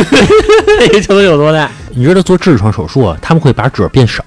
[0.80, 1.70] 那个就能有多大。
[1.92, 4.24] 你知道做痔疮手术啊，他们会把褶变少，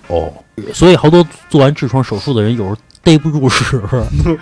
[0.73, 3.83] 所以好多做完痔疮手术的人有时候逮不住屎。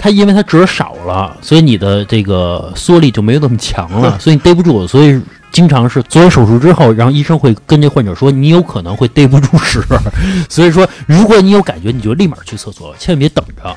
[0.00, 5.20] 他因为他褶少了，所以你的这个缩力就没有那么强了，所以你逮不住，所以
[5.50, 9.82] 经常是做完手术之后，然后医生会跟这患者说，你有可能会逮不住屎，
[10.48, 13.74] 所以说如果你有感觉，你就立马去厕所，千万别等着，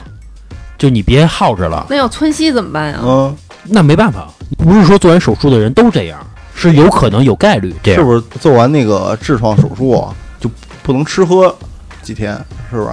[0.77, 1.85] 就你别耗着了。
[1.89, 2.99] 那要窜稀怎么办呀？
[3.03, 6.19] 嗯，那没办法，不是说做完手术的人都这样，
[6.55, 7.99] 是有可能有概率这样。
[7.99, 10.49] 是不是做完那个痔疮手术啊就
[10.83, 11.55] 不能吃喝
[12.01, 12.33] 几天？
[12.69, 12.89] 是不是？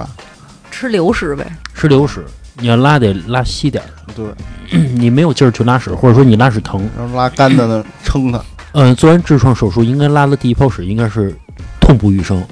[0.71, 1.45] 吃流食呗。
[1.73, 2.25] 吃流食，
[2.59, 4.25] 你要拉得拉稀点儿对，
[4.95, 6.89] 你没有劲儿去拉屎，或者说你拉屎疼。
[6.97, 8.41] 然后拉干的呢，撑它。
[8.73, 11.35] 嗯，做完痔疮手术，应该拉的第一泡屎应该是
[11.79, 12.43] 痛不欲生，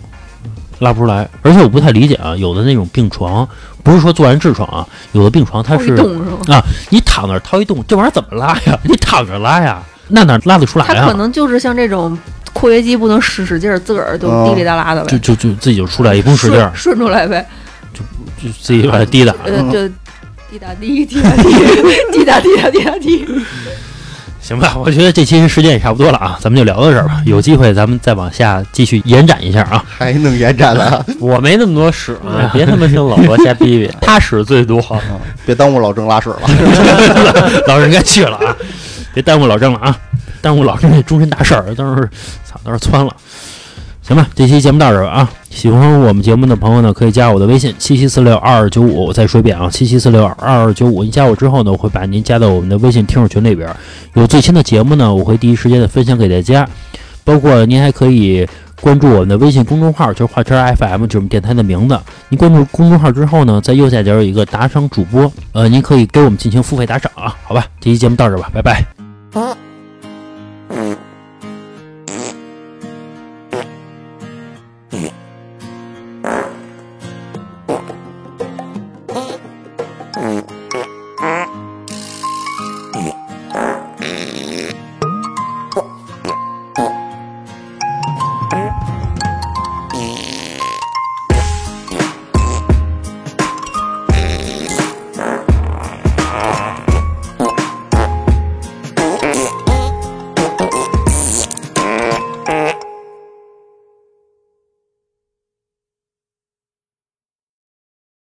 [0.79, 1.27] 拉不出来。
[1.41, 3.47] 而且我不太理解啊，有的那种病床，
[3.83, 6.63] 不是说做完痔疮啊，有的病床它是洞是吗？
[6.89, 8.79] 你躺那儿掏一洞，这玩意儿怎么拉呀？
[8.83, 11.13] 你躺着拉呀，那哪拉得出来它可？
[11.13, 12.17] 能就是像这种
[12.53, 17.45] 括约肌不能使使劲儿，自个儿就哦滴里哒啦的呗，就就就自己就出来，也不用使劲儿顺，出来呗。
[17.93, 18.01] 就
[18.47, 19.33] 就自己把它滴打。
[19.45, 19.87] 呃，就
[20.51, 21.43] 滴答滴，滴答 滴，
[22.11, 23.25] 滴答滴答滴答滴。
[24.47, 27.21] 行吧，我觉得这期时间也差不多了啊，咱们就聊到这儿吧。
[27.25, 29.83] 有机会咱们再往下继续延展一下啊。
[29.89, 34.79] 还能延展了， 我没那么多屎啊， 别他妈听老罗瞎逼逼， 他屎最多。
[34.91, 36.39] 嗯别耽误老郑拉屎了。
[37.67, 38.55] 老郑该去了啊，
[39.13, 39.97] 别耽误老郑了啊，
[40.41, 42.01] 耽误老郑这终身大事儿，到时候
[42.45, 43.13] 操，到时候窜了。
[44.01, 45.29] 行吧，这期节目到这儿吧啊！
[45.57, 49.05] 喜欢我们节目的朋友呢，可以加我的微信七七四六二二九五。
[49.05, 51.03] 我再说一遍啊，七七四六二二九五。
[51.03, 53.67] 你加我之后呢，我会把您加到我们的微信听众群里边。
[54.13, 56.69] 有最新的节目呢，我会第一时间的分享给大家。
[57.23, 58.47] 包括您还可以
[58.79, 61.99] 关注我们的微信公众号，就是画圈 FM，就是我们电台的名字。
[62.29, 67.35] 您关注公众号之后呢，在右下角有一个打赏主播，呃，您可以给我们进行付费打赏啊。
[67.43, 68.85] 好吧，这期节目到这吧，拜拜。